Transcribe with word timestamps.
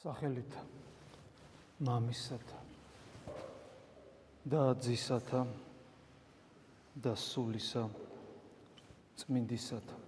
სახელით 0.00 0.54
მამისათა 1.84 2.58
და 4.48 4.60
ძისათა 4.80 5.40
და 7.04 7.12
სულისა 7.20 7.82
წმინდისათა. 9.20 9.98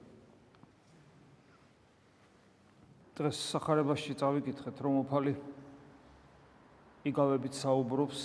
დღეს 3.20 3.40
სახარებაში 3.50 4.16
წავიკითხეთ 4.16 4.80
რომ 4.80 4.96
უფალი 5.02 5.34
იგავებით 7.12 7.60
საუბრობს 7.60 8.24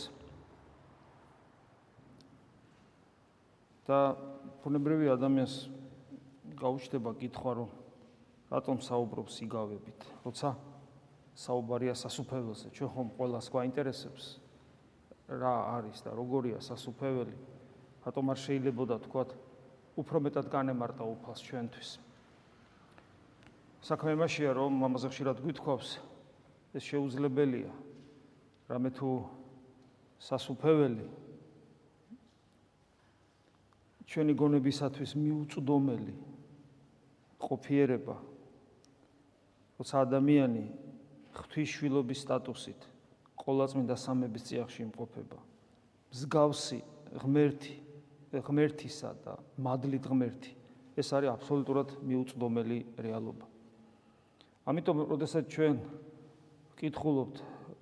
და 3.91 3.99
ფუნებრივი 4.63 5.11
ადამიანს 5.17 5.59
გაუჩნდება 6.63 7.15
კითხვა 7.19 7.59
რომ 7.59 7.69
რატომ 8.55 8.81
საუბრობს 8.87 9.43
იგავებით 9.43 10.09
როცა 10.23 10.55
საუბარია 11.37 11.93
სასუფეველზე. 11.93 12.73
ჩვენ 12.73 12.89
ხომ 12.89 13.09
ყოველას 13.13 13.47
გვაინტერესებს 13.53 14.25
რა 15.29 15.55
არის 15.77 16.01
და 16.01 16.11
როგორია 16.17 16.57
სასუფეველი. 16.65 17.37
რატომ 18.05 18.25
არ 18.33 18.39
შეიძლებოდა 18.41 18.95
თქვა 19.05 19.23
უფრო 20.01 20.17
მეტად 20.25 20.45
განემარტა 20.49 21.03
უფალს 21.05 21.41
ჩვენთვის. 21.45 21.89
საქმე 23.85 24.09
იმაშია 24.17 24.51
რომ 24.57 24.73
ამაზე 24.81 25.07
ხშირად 25.13 25.37
გვითხოვს 25.45 25.89
ეს 26.73 26.83
შეუძლებელია. 26.89 27.71
რამე 28.67 28.89
თუ 28.97 29.09
სასუფეველი 30.19 31.07
ჩვენი 34.07 34.33
გონებისათვის 34.39 35.11
მიუწვდომელი 35.19 36.15
ყოფიერება 37.37 38.15
როცა 39.77 39.95
ადამიანი 40.07 40.63
ღვთისშვილობის 41.37 42.23
სტატუსით 42.25 42.81
ყოლაწმინდა 43.37 43.95
სამების 43.95 44.43
წიაღში 44.49 44.79
იმყოფება. 44.87 45.39
მსგავსი 46.11 46.79
ღმერთი, 47.21 47.75
ღმერთისა 48.33 49.11
და 49.23 49.33
მადლით 49.61 50.03
ღმერთი. 50.09 50.51
ეს 50.97 51.13
არის 51.13 51.29
აბსოლუტურად 51.37 51.89
მიუწვდომელი 52.01 52.79
რეალობა. 52.97 53.45
ამიტომ, 54.65 54.97
როდესაც 55.13 55.45
ჩვენ 55.53 55.75
ვკითხულობთ, 56.73 57.35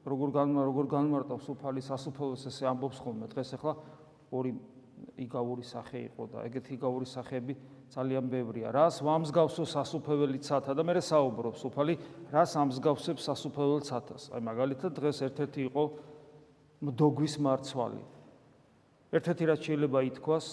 როგორ 0.06 0.30
განმა 0.36 0.61
როგორ 0.70 0.86
განმარტავს 0.92 1.48
უფალი 1.56 1.81
სასუფეველს 1.81 2.45
ესე 2.52 2.67
ამბობს 2.70 3.00
ხოლმე 3.02 3.26
დღეს 3.31 3.56
ახლა 3.58 3.73
ორი 4.30 4.52
იგავური 5.15 5.63
სახე 5.63 5.99
იყო 6.11 6.23
და 6.31 6.43
ეგეთი 6.47 6.71
იგავური 6.75 7.07
სახეები 7.07 7.53
ძალიან 7.91 8.25
ბევრია. 8.29 8.71
რას 8.71 8.99
ვამსგავსო 8.99 9.63
სასუფეველი 9.63 10.39
ცათა 10.43 10.73
და 10.75 10.83
მე 10.83 10.99
საუბრობს 10.99 11.61
უფალი, 11.69 11.93
რას 12.31 12.52
ამსგავსებს 12.59 13.23
სასუფეველ 13.29 13.81
ცათას. 13.87 14.23
აი 14.35 14.41
მაგალითად 14.43 14.91
დღეს 14.95 15.17
ერთ-ერთი 15.27 15.61
იყო 15.71 15.83
მდოგვის 16.83 17.35
მარცვალი. 17.39 18.03
ერთ-ერთი 19.15 19.43
რაც 19.47 19.61
შეიძლება 19.63 19.99
ითქვას, 20.11 20.45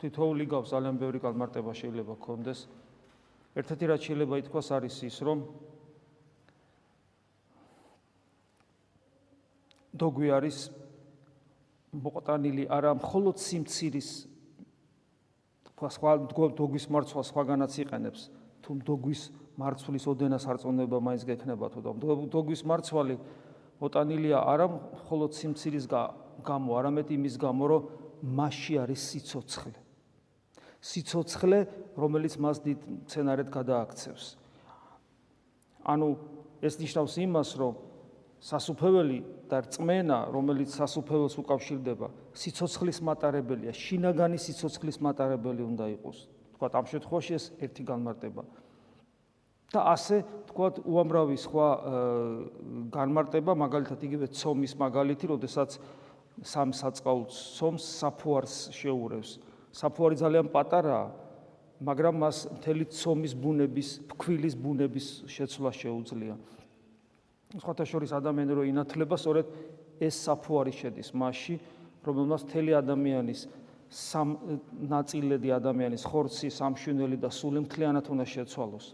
თითოეული 0.00 0.44
გავს 0.48 0.68
ძალიან 0.72 0.96
ბევრი 0.96 1.18
კალმარტება 1.20 1.72
შეიძლება 1.74 2.14
კონდეს. 2.22 2.60
ერთ-ერთი 3.58 3.84
რაც 3.90 4.00
შეიძლება 4.08 4.34
ითქვას 4.42 4.68
არის 4.72 4.96
ის, 5.02 5.16
რომ 5.22 5.38
დოგვი 9.98 10.28
არის 10.30 10.56
მოყტანილი 11.92 12.68
არა 12.68 12.92
მხოლოდ 12.98 13.36
სიმცირის 13.40 14.10
თქვა 15.72 15.88
სხვა 15.94 16.12
დოგვის 16.58 16.86
მარცვა 16.90 17.22
სხვაგანაც 17.30 17.72
იყენებს, 17.86 18.22
თუ 18.62 18.70
დოგვის 18.84 19.22
მარცვლის 19.58 20.04
ოდენას 20.10 20.44
არწმუნება 20.50 20.98
მაინც 20.98 21.22
გექნება 21.28 21.66
თუ 21.70 21.80
და 21.86 21.92
დოგვის 22.34 22.62
მარცვალი 22.66 23.16
მოტანილია 23.78 24.38
არა 24.42 24.66
მხოლოდ 24.74 25.30
სიმცირის 25.38 25.86
გამო, 26.42 26.70
არამედ 26.78 27.14
იმის 27.14 27.34
გამო, 27.38 27.64
რომ 27.70 27.82
მასში 28.22 28.74
არის 28.82 29.00
სიცოცხლე. 29.10 29.78
სიცოცხლე, 30.82 31.58
რომელიც 31.98 32.34
მას 32.42 32.58
დიდ 32.62 32.78
მცენარედ 33.06 33.48
გადააქცევს. 33.54 34.26
ანუ 35.86 36.08
ეს 36.62 36.74
ნიშნავს 36.82 37.14
იმას, 37.22 37.50
რომ 37.58 37.72
სასუფეველი 38.38 39.18
და 39.50 39.62
რწმენა, 39.66 40.18
რომელიც 40.30 40.70
სასუფეველს 40.78 41.34
უკავშირდება, 41.42 42.08
სიცოცხლის 42.38 42.98
მატარებელია, 43.02 43.72
შინაგანი 43.74 44.38
სიცოცხლის 44.38 44.98
მატარებელი 45.02 45.62
უნდა 45.66 45.86
იყოს. 45.98 46.18
თქვათ 46.54 46.72
ამ 46.78 46.86
შემთხვევაში 46.86 47.32
ეს 47.34 47.44
ერთი 47.58 47.82
განმარტება. 47.86 48.42
და 49.68 49.80
ასე 49.92 50.24
თქვათ 50.48 50.80
უამრავი 50.88 51.36
სხვა 51.36 51.68
განმარტება, 52.88 53.52
მაგალითად 53.52 54.00
იგივე 54.00 54.26
ცომის 54.32 54.72
მაგალითი, 54.80 55.28
როდესაც 55.28 55.76
სამ 56.40 56.72
საწყაულს 56.72 57.36
ცომს 57.58 57.84
საფუარს 58.00 58.56
შეურევს. 58.72 59.30
საფუარი 59.68 60.16
ძალიან 60.16 60.46
პატარაა, 60.48 61.06
მაგრამ 61.84 62.14
მას 62.24 62.36
მთელი 62.56 62.84
ცომის 62.88 63.34
ბუნების, 63.36 63.88
ფქვილის 64.08 64.54
ბუნების 64.56 65.06
შეცვლა 65.28 65.70
შეუძლია. 65.70 66.34
სხვათა 67.56 67.84
შორის 67.88 68.12
ადამიანი 68.12 68.52
რო 68.52 68.64
ინათლება, 68.68 69.16
სწორედ 69.16 69.46
ეს 70.04 70.16
საფუარი 70.28 70.72
შედის 70.76 71.14
მასში, 71.16 71.56
რომელმაც 72.04 72.44
თელი 72.52 72.72
ადამიანის 72.76 73.40
სამ 73.88 74.36
ნაწილედი 74.84 75.48
ადამიანის 75.56 76.04
ხორცი, 76.04 76.52
სამშვენელი 76.52 77.16
და 77.16 77.32
სული 77.32 77.64
მთლიანად 77.64 78.04
უნდა 78.12 78.26
შეცვალოს. 78.28 78.86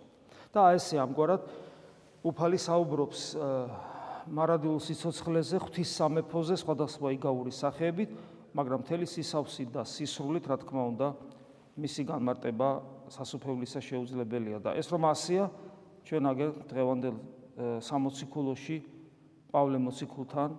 და 0.55 0.71
ესე 0.79 1.03
ამგვარად 1.03 1.43
უფალი 2.23 2.59
საუბრობს 2.63 3.21
მარადულ 4.31 4.79
სიცოცხლეზე, 4.79 5.59
ღვთის 5.59 5.91
სამეფოზე, 5.99 6.55
სხვადასხვა 6.63 7.09
იგავური 7.19 7.51
სახეებით, 7.51 8.11
მაგრამ 8.55 8.87
თელი 8.87 9.07
სისავსი 9.11 9.67
და 9.75 9.83
სისრულით, 9.83 10.47
რა 10.47 10.57
თქმა 10.63 10.83
უნდა, 10.95 11.09
მისი 11.75 12.03
განმარტება 12.07 12.69
სასופევლისა 13.11 13.83
შეუძლებელია 13.83 14.63
და 14.63 14.79
ეს 14.79 14.87
რომ 14.95 15.11
ასია, 15.11 15.51
ჩვენ 16.07 16.23
აგერ 16.31 16.51
დღევანდელ 16.71 17.17
60 17.59 18.31
ქულოში 18.31 18.79
პავლე 19.55 19.79
მოციქულთან 19.79 20.57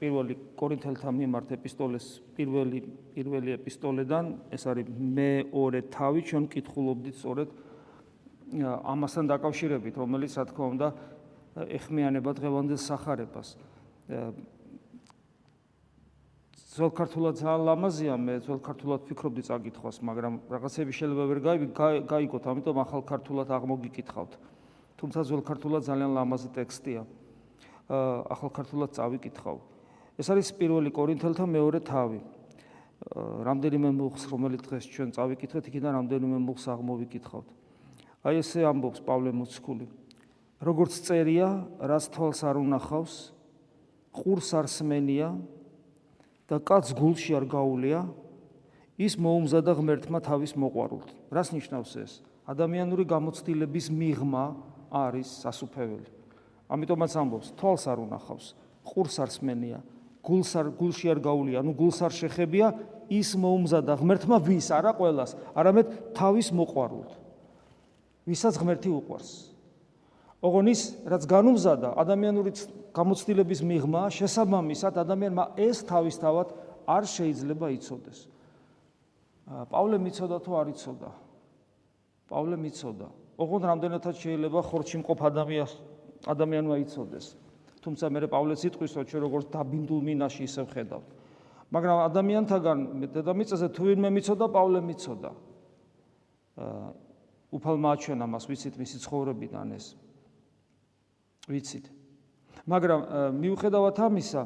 პირველი 0.00 0.34
კორინთელთა 0.58 1.10
მიმართ 1.14 1.52
ეპისტოლეს 1.54 2.06
პირველი 2.34 2.80
პირველი 3.14 3.54
ეპისტოლედან 3.54 4.30
ეს 4.56 4.66
არის 4.66 4.88
მეორე 4.90 5.80
თავი 5.94 6.20
ჩვენ 6.26 6.44
კითხულობდით 6.50 7.14
სწორედ 7.20 7.48
ამასთან 8.64 9.30
დაკავშირებით 9.30 9.94
რომელიც 10.02 10.32
რა 10.40 10.44
თქმა 10.50 10.66
უნდა 10.74 10.88
ეხმიანება 11.56 12.30
დღევანდელ 12.36 12.80
სახარებას. 12.80 13.56
ძველ 16.76 16.92
ქართულად 16.92 17.34
ძალიან 17.40 17.62
ლამაზია 17.64 18.14
მე 18.20 18.34
ძველ 18.44 18.60
ქართულად 18.60 19.00
ფიქრობდი 19.08 19.42
წაკითხოს 19.48 19.96
მაგრამ 20.04 20.34
რაღაცები 20.52 20.92
შეიძლება 20.92 21.24
ვერ 21.30 21.40
გაიგოთ 22.04 22.44
ამიტომ 22.52 22.76
ახალ 22.84 23.00
ქართულად 23.08 23.48
აღმოგიკითხავთ 23.48 24.32
თუმცა 24.96 25.20
ძველ 25.28 25.42
ქართულად 25.44 25.82
ძალიან 25.84 26.10
ლამაზი 26.16 26.50
ტექსტია. 26.56 27.04
ახალ 27.86 28.50
ქართულად 28.50 28.90
წავიკითხავ. 28.96 29.56
ეს 30.18 30.26
არის 30.32 30.48
პირველი 30.58 30.90
კორინთელთა 30.90 31.44
მეორე 31.46 31.80
თავი. 31.86 32.20
რამდენიმე 33.16 33.90
მუხს 33.92 34.22
რომელიც 34.32 34.60
დღეს 34.66 34.84
ჩვენ 34.88 35.08
წავიკითხეთ, 35.12 35.64
იქიდან 35.68 35.92
რამდენიმე 36.00 36.38
მუხს 36.40 36.64
აღმოვიკითხავთ. 36.72 37.48
აი 38.24 38.34
ესე 38.40 38.64
ამბობს 38.64 39.00
პავლე 39.04 39.30
მოციქული. 39.36 39.86
როგორც 40.56 40.92
წერია, 41.04 41.68
რაც 41.78 42.08
თვალს 42.08 42.40
არ 42.40 42.56
უნახავს, 42.56 43.14
ყურს 44.16 44.48
არ 44.56 44.66
სმენია 44.72 45.36
და 46.48 46.56
კაც 46.64 46.96
გულში 46.96 47.36
არ 47.36 47.44
გაულია, 47.44 48.08
ის 48.96 49.20
მოუმზადა 49.20 49.72
ღმერთმა 49.76 50.18
თავის 50.24 50.56
მოყვარულთ. 50.56 51.08
რას 51.28 51.52
ნიშნავს 51.52 51.92
ეს? 52.00 52.12
ადამიანური 52.48 53.04
გამოცდილების 53.04 53.86
მიღმა 53.92 54.44
არის 54.96 55.28
სასუფეველი. 55.44 56.10
ამიტომაც 56.66 57.12
ამბობს, 57.20 57.52
თვალს 57.58 57.84
არ 57.86 57.98
უნახავს, 58.02 58.46
ყურს 58.86 59.16
არ 59.22 59.30
სმენია, 59.30 59.78
გულს 60.26 60.50
არ 60.58 60.66
გულში 60.74 61.06
არ 61.12 61.20
გაულია, 61.22 61.62
ანუ 61.62 61.72
გულს 61.78 61.98
არ 62.02 62.12
შეხებია 62.16 62.68
ის 63.06 63.30
მოუმზადა 63.38 63.92
ღმერთმა 64.02 64.38
ვის, 64.42 64.66
არა 64.74 64.92
ყოველას, 64.98 65.30
არამედ 65.54 65.86
თავის 66.18 66.48
მოყვარულთ. 66.50 67.10
ვისაც 68.26 68.54
ღმერთი 68.58 68.90
უყვარს. 68.90 69.30
ოღონ 70.42 70.66
ის, 70.70 70.82
რაც 71.06 71.22
განუმზადა 71.30 71.94
ადამიანური 72.02 72.50
გამოცდილების 72.90 73.60
მიღმა, 73.62 74.02
შესაბამისად 74.10 74.94
ადამიანმა 74.98 75.44
ეს 75.54 75.86
თავისთავად 75.86 76.48
არ 76.86 77.02
შეიძლება 77.06 77.66
იცოდეს. 77.78 78.18
პავლე 79.46 79.96
მიცოდა 80.02 80.36
თუ 80.42 80.50
არ 80.58 80.66
იცოდა? 80.74 81.10
პავლე 82.26 82.56
მიცოდა. 82.58 83.08
ოღონდ 83.36 83.64
რამდენადაც 83.68 84.16
შეიძლება 84.16 84.60
ხორჩი 84.64 84.96
მყოფ 85.04 85.18
ადამიანს 85.28 85.72
ადამიანმა 86.26 86.76
იცოდეს. 86.84 87.26
თუმცა 87.84 88.04
მე 88.10 88.26
პავლეს 88.26 88.62
იტყვის, 88.66 88.92
რომ 88.96 89.04
ჩვენ 89.06 89.22
როგორც 89.28 89.46
დაბინდულ 89.52 90.00
მინაში 90.02 90.42
ისე 90.48 90.62
ვხედავთ. 90.66 91.08
მაგრამ 91.70 91.98
ადამიანთაგან 92.08 92.78
დედამიწაზე 93.14 93.66
თუ 93.74 93.82
ვინმე 93.90 94.08
მიცოდა, 94.16 94.46
პავლე 94.50 94.80
მიცოდა. 94.86 95.30
აა 96.56 96.88
უფალმა 97.56 97.88
აჩვენა 97.94 98.26
მას, 98.26 98.44
ვიცით 98.50 98.74
მისი 98.80 98.96
ცხოვრებიდან 99.06 99.68
ეს. 99.76 99.86
ვიცით. 101.46 101.86
მაგრამ 102.66 103.00
მიუხედავად 103.38 103.96
ამისა 104.02 104.42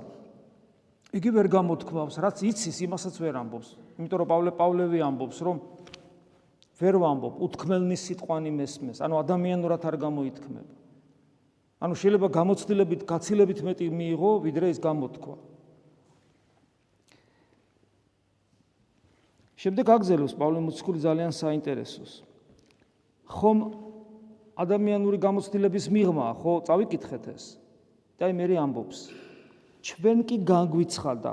იგი 1.16 1.30
ვერ 1.34 1.46
გამოთქვავს, 1.48 2.16
რაც 2.20 2.36
იცის, 2.44 2.76
იმასაც 2.86 3.14
ვერ 3.18 3.34
ამბობს. 3.40 3.68
იმიტომ 3.98 4.18
რომ 4.20 4.28
პავლე 4.30 4.50
პავლევი 4.54 4.98
ამბობს, 5.00 5.38
რომ 5.42 5.56
ვერ 6.80 6.96
ვამბობ, 6.96 7.34
უთქმელნის 7.44 8.00
სიტყვანი 8.08 8.50
მესმეს, 8.56 8.98
ანუ 9.04 9.14
ადამიანურად 9.20 9.82
არ 9.84 9.96
გამოითქმება. 10.00 10.74
ანუ 11.80 11.94
შეიძლება 11.96 12.28
გამოცდილებით, 12.32 13.00
გაცილებით 13.08 13.60
მეტი 13.64 13.86
მიიღო, 13.88 14.30
ვიდრე 14.44 14.66
ის 14.72 14.78
გამოთქვა. 14.80 15.36
შემდეგ 19.60 19.86
აგზელოს 19.92 20.32
პავლე 20.40 20.60
მოციქული 20.64 20.98
ძალიან 21.04 21.32
საინტერესოს. 21.36 22.24
ხომ 23.28 23.58
ადამიანური 24.56 25.18
გამოცდილების 25.20 25.84
მიღმა, 25.92 26.26
ხო, 26.40 26.52
წავიკითხეთ 26.64 27.24
ეს. 27.36 27.44
და 28.20 28.28
აი 28.28 28.32
მე 28.36 28.56
ამბობს, 28.60 28.98
ჩვენ 29.80 30.18
კი 30.28 30.36
განგვიცხადა 30.44 31.32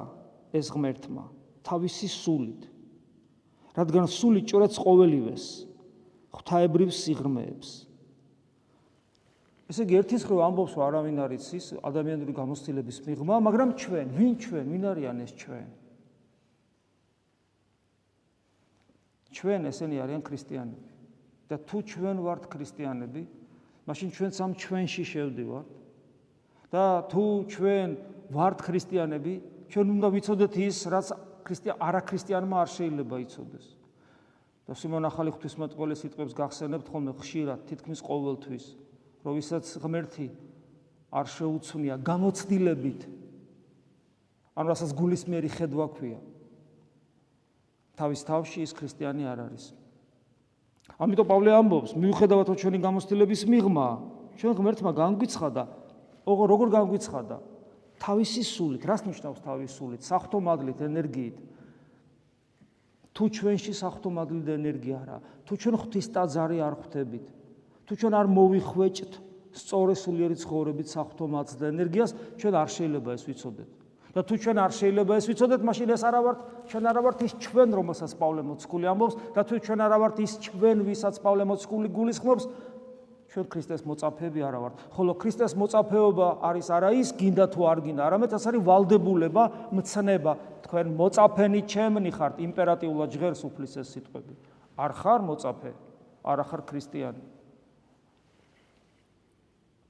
ეს 0.55 0.71
ღმერთმა 0.71 1.23
თავისი 1.67 2.07
სულით. 2.07 2.76
რადგან 3.77 4.09
სული 4.09 4.41
ჭორეთს 4.49 4.77
ყოველივეს 4.81 5.45
ღვთაებრივ 6.33 6.89
სიღრმეებს. 6.89 7.69
ესე 9.67 9.83
იგი 9.85 9.93
ერთის 10.01 10.23
ხრო 10.25 10.41
ამბობს 10.47 10.73
არავინ 10.79 11.17
არ 11.21 11.31
იცის 11.37 11.65
ადამიანური 11.85 12.33
გამოცდილების 12.33 12.97
მიღმა, 13.05 13.35
მაგრამ 13.47 13.69
ჩვენ, 13.77 14.07
ვინ 14.17 14.33
ჩვენ, 14.39 14.65
ვინ 14.73 14.83
არიან 14.91 15.17
ეს 15.27 15.31
ჩვენ? 15.37 15.67
ჩვენ 19.37 19.61
ესენი 19.69 19.97
არიან 20.01 20.21
ქრისტიანები. 20.25 20.87
და 21.47 21.55
თუ 21.63 21.77
ჩვენ 21.79 22.17
ვართ 22.27 22.43
ქრისტიანები, 22.51 23.23
მაშინ 23.87 24.09
ჩვენც 24.11 24.35
ამ 24.43 24.51
ჩვენში 24.59 25.03
შევდივართ. 25.07 25.67
და 26.67 26.83
თუ 27.07 27.23
ჩვენ 27.47 27.89
ვართ 28.35 28.57
ქრისტიანები, 28.67 29.33
ჩვენ 29.71 29.87
უნდა 29.95 30.07
ვიცოდეთ 30.11 30.53
ის, 30.59 30.77
რაც 30.91 31.07
ქრისტიან 31.47 31.77
არაქრისტიანმა 31.79 32.55
არ 32.63 32.69
შეიძლება 32.75 33.15
იცოდეს. 33.23 33.67
და 34.67 34.75
სიმონ 34.75 35.07
ახალი 35.07 35.31
ღვთისმეტყველი 35.31 35.95
სიტყვებს 35.95 36.33
გახსენებთ 36.35 36.87
ხოლმე 36.91 37.13
ხშირად, 37.15 37.59
თითქმის 37.71 37.99
ყოველთვის, 38.03 38.65
რომ 39.23 39.33
ვისაც 39.39 39.65
ღმერთი 39.79 40.27
არ 41.07 41.25
შეუცვნია 41.31 41.95
გამოცდილებით, 42.03 43.01
ანუ 44.59 44.67
რასაც 44.67 44.91
გულისმიერი 44.91 45.49
ხედვა 45.55 45.85
ქვია, 45.95 46.19
თავის 47.95 48.21
თავში 48.27 48.59
ის 48.67 48.71
ქრისტიანი 48.75 49.23
არ 49.23 49.39
არის. 49.47 49.71
ამიტომ 50.99 51.27
პავლე 51.31 51.51
ამბობს, 51.55 51.95
მიუხედავად 51.95 52.47
ჩვენი 52.59 52.79
გამოცდილების 52.83 53.41
მიღმა, 53.47 53.87
ჩვენ 54.35 54.51
ღმერთმა 54.51 54.91
განგვიცხადა, 54.91 55.63
როგორ 56.27 56.67
განგვიცხადა? 56.75 57.37
თავისი 57.97 58.43
სულით, 58.45 58.83
რას 58.85 59.01
ნიშნავს 59.07 59.39
თავისი 59.41 59.73
სულით? 59.73 60.01
საფრთხომადლით, 60.05 60.79
ენერგიით. 60.87 61.37
თუ 63.17 63.23
ჩვენში 63.33 63.73
საფრთხომადლი 63.73 64.41
და 64.45 64.51
ენერგია 64.61 64.97
არა, 65.01 65.17
თუ 65.49 65.53
ჩვენ 65.57 65.75
ღვთის 65.81 66.07
ტაძარი 66.13 66.57
არ 66.61 66.73
ხვდებით, 66.77 67.25
თუ 67.89 67.93
ჩვენ 67.97 68.13
არ 68.13 68.27
მოვიხვეჭთ 68.29 69.13
სწორი 69.57 69.95
სულიერი 69.97 70.37
ცხოვრებით 70.37 70.87
საფრთხომადლ 70.93 71.53
და 71.57 71.65
ენერგიას, 71.73 72.11
ჩვენ 72.37 72.53
არ 72.61 72.69
შეიძლება 72.77 73.09
ეს 73.17 73.23
ვიცოდეთ. 73.25 73.69
და 74.17 74.21
თუ 74.25 74.33
ჩვენ 74.41 74.57
არ 74.57 74.71
შეიძლება 74.73 75.13
ეს 75.13 75.25
ვიცოდეთ, 75.29 75.61
მაშინ 75.61 75.89
ეს 75.93 76.03
არა 76.09 76.19
ვართ, 76.25 76.37
ჩვენ 76.73 76.83
არა 76.89 77.01
ვართ 77.05 77.19
ის 77.21 77.33
ჩვენ, 77.37 77.69
რომელსაც 77.77 78.11
პავლე 78.17 78.41
მოციქული 78.49 78.85
ამბობს, 78.89 79.15
და 79.37 79.41
თუ 79.45 79.55
ჩვენ 79.61 79.79
არა 79.85 79.97
ვართ 80.01 80.17
ის 80.25 80.33
ჩვენ, 80.41 80.77
ვისაც 80.89 81.15
პავლე 81.21 81.43
მოციქული 81.45 81.87
გულისხმობს, 81.93 82.43
ჩვენ 83.27 83.45
ქრისტეს 83.51 83.81
მოწაფეები 83.83 84.39
არა 84.47 84.59
ვართ. 84.63 84.75
ხოლო 84.95 85.13
ქრისტეს 85.19 85.53
მოწაფეობა 85.59 86.27
არის 86.47 86.67
არა 86.71 86.89
ის 86.95 87.09
გინდა 87.11 87.45
თუ 87.51 87.61
არ 87.67 87.79
გინდა, 87.83 88.01
არამედ 88.07 88.31
ეს 88.33 88.43
არის 88.47 88.61
ვალდებულება, 88.63 89.43
მცნება. 89.75 90.33
თქვენ 90.63 90.87
მოწაფენი 90.95 91.61
ჩემნი 91.67 92.11
ხართ, 92.15 92.35
იმპერატიულად 92.39 93.09
ჟღერს 93.11 93.41
უფლის 93.43 93.73
ეს 93.83 93.87
სიტყვები. 93.93 94.33
არ 94.79 94.91
ხარ 94.95 95.19
მოწაფე, 95.27 95.71
არ 96.23 96.39
ხარ 96.47 96.61
ქრისტიანი. 96.71 97.23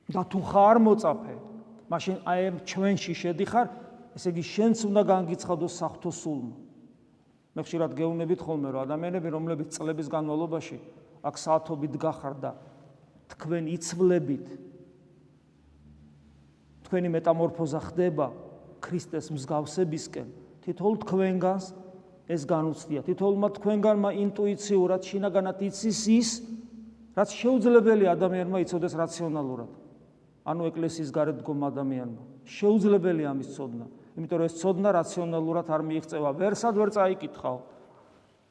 და 0.07 0.21
თუ 0.23 0.39
ხარ 0.41 0.77
მოწაფე, 0.81 1.35
მაშინ 1.91 2.15
აი 2.25 2.41
ამ 2.47 2.57
ჩვენში 2.63 3.13
შედიხარ, 3.13 3.67
ესე 4.15 4.27
იგი 4.33 4.43
შენც 4.43 4.77
უნდა 4.87 5.01
განგიცხადოს 5.03 5.73
საფრთხო 5.77 6.11
სულმა. 6.11 6.55
მე 7.57 7.61
ხშირად 7.65 7.91
გეუბნებით 7.97 8.39
ხოლმე 8.45 8.69
რომ 8.69 8.81
ადამიანები 8.85 9.29
რომლებიც 9.33 9.69
წლების 9.73 10.07
განმავლობაში 10.13 10.77
აქ 11.25 11.35
საათობით 11.41 11.93
გახარდა 11.97 12.51
თქვენ 13.33 13.63
იცვლებით. 13.75 14.45
თქვენი 16.87 17.07
მეტამორფოზა 17.15 17.79
ხდება 17.91 18.27
ქრისტეს 18.79 19.27
მსგავსებისკენ. 19.35 20.27
თითოეულ 20.63 20.95
თქვენგანს 21.03 21.65
ეს 22.27 22.41
განუცდია. 22.47 23.01
თითოეულმა 23.07 23.49
თქვენგანმა 23.59 24.09
ინტუიციურად 24.23 25.01
შინაგანად 25.03 25.57
იცის 25.67 26.01
ის 26.07 26.29
რაც 27.17 27.29
შეუძლებელი 27.33 28.05
ადამიანმა 28.07 28.57
იცოდეს 28.63 28.93
რაციონალურად. 28.95 29.71
ანუ 30.47 30.61
ეკლესიის 30.71 31.09
გარეთ 31.11 31.37
დგომ 31.43 31.59
ადამიანმა. 31.71 32.23
შეუძლებელი 32.47 33.23
ამის 33.27 33.49
ცოდნა. 33.55 33.85
იმიტომ 34.15 34.37
რომ 34.39 34.47
ეს 34.47 34.55
ცოდნა 34.63 34.89
რაციონალურად 34.95 35.67
არ 35.67 35.81
მიიღწევა. 35.83 36.29
ვერსად 36.39 36.73
ვერ 36.79 36.89
წაიკითხავ. 36.95 37.57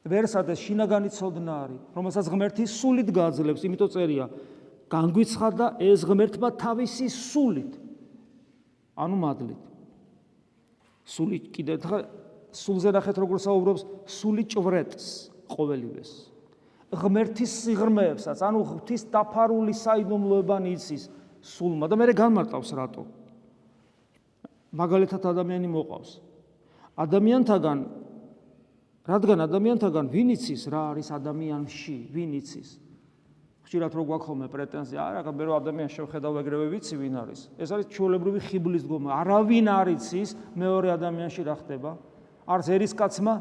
ვერსად 0.07 0.49
ეს 0.49 0.59
შინაგანი 0.63 1.09
ცოდნა 1.11 1.53
არის 1.67 1.81
რომელსაც 1.95 2.25
ღმერთი 2.31 2.63
სულით 2.71 3.09
გააძლევს 3.11 3.61
იმიტომ 3.67 3.89
წერია 3.91 4.25
განგვიცხადა 4.91 5.77
ეს 5.83 6.05
ღმერთმა 6.07 6.49
თავისი 6.55 7.07
სულით. 7.11 7.73
ანუ 8.97 9.15
მადლით. 9.19 9.63
სული 11.07 11.37
კიდე 11.53 11.75
ხა 11.83 11.99
სულზე 12.51 12.91
ნახეთ 12.95 13.17
როგორ 13.21 13.37
საუბრობს 13.39 13.81
სული 14.07 14.43
ჭვრეტს 14.47 15.05
ყოველივეს. 15.51 16.11
ღმერთის 16.91 17.51
სიღრმეებსაც, 17.67 18.39
ანუ 18.41 18.59
ღვთის 18.63 19.11
დაფარული 19.11 19.73
საიდუმლოება 19.75 20.57
იცის 20.71 21.11
სულმა 21.43 21.85
და 21.91 21.95
მე 21.99 22.15
განმარტავს 22.15 22.71
რატო. 22.71 23.03
მაგალითად 24.71 25.21
ადამიანი 25.31 25.67
მოყავს. 25.67 26.11
ადამიანთაგან 26.97 27.79
რადგან 29.07 29.39
ადამიანთაგან 29.39 30.05
ვინ 30.11 30.35
იცის 30.35 30.67
რა 30.67 30.91
არის 30.91 31.11
ადამიანში, 31.15 32.11
ვინ 32.11 32.31
იცის? 32.43 32.69
ხშირად 33.67 33.91
რო 33.91 34.03
გვაქვს 34.07 34.27
ხოლმე 34.31 34.47
პრეტენზია, 34.47 34.99
არა, 35.11 35.31
მე 35.35 35.43
რო 35.43 35.53
ადამიანს 35.59 35.91
შევხედავ 35.99 36.33
ეგრევე 36.39 36.65
ვიცი 36.71 36.95
ვინ 37.03 37.15
არის. 37.19 37.39
ეს 37.59 37.69
არის 37.75 37.87
ჩუოლებრივი 37.91 38.39
ხიბლის 38.47 38.83
დგომა. 38.87 39.09
არავინ 39.11 39.67
არ 39.67 39.87
იცის 39.99 40.29
მეორე 40.55 40.87
ადამიანში 40.95 41.41
რა 41.43 41.55
ხდება. 41.59 41.91
არც 42.47 42.65
ერისკაცმა, 42.71 43.33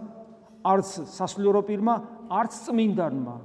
არც 0.66 0.88
სასულიერო 1.14 1.62
პირმა, 1.62 1.94
არც 2.26 2.52
წმინდანმა. 2.66 3.36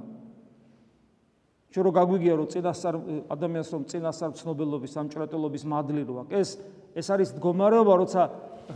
ჩვენ 1.70 1.84
რო 1.86 1.92
გაგვიგია 2.02 2.34
რომ 2.36 2.48
წინასწარ 2.50 2.94
ადამიანს 3.30 3.68
რომ 3.72 3.82
წინასწარ 3.86 4.30
ცნობილობის, 4.42 4.90
სამჭრეტელობის 4.92 5.62
მადლი 5.62 6.02
რო 6.02 6.14
აქვს, 6.26 6.34
ეს 6.34 6.50
ეს 6.98 7.06
არის 7.08 7.28
დგომარეობა, 7.38 7.92
როცა 8.02 8.22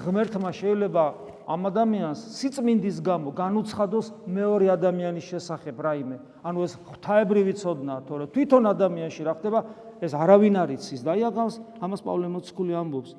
ღმერთმა 0.01 0.51
შეიძლება 0.55 1.03
ამ 1.47 1.63
ადამიანს 1.71 2.21
სიწმინდის 2.37 2.99
გამო 3.07 3.31
განუცხადოს 3.31 4.07
მეორე 4.27 4.67
ადამიანის 4.75 5.25
შესახებ 5.31 5.77
რაიმე. 5.79 6.17
ანუ 6.43 6.59
ეს 6.67 6.75
ღვთაებრივი 6.83 7.55
ცოდნაა, 7.63 8.01
თორე 8.03 8.25
თვითონ 8.35 8.65
ადამიანში 8.75 9.23
რა 9.23 9.35
ხდება, 9.39 9.61
ეს 10.03 10.13
არავინ 10.13 10.55
არ 10.59 10.71
იცის 10.75 11.01
და 11.07 11.15
აი 11.15 11.23
აღავს 11.31 11.55
ამას 11.81 12.01
პავლე 12.03 12.27
მოციქული 12.35 12.73
ამბობს, 12.75 13.11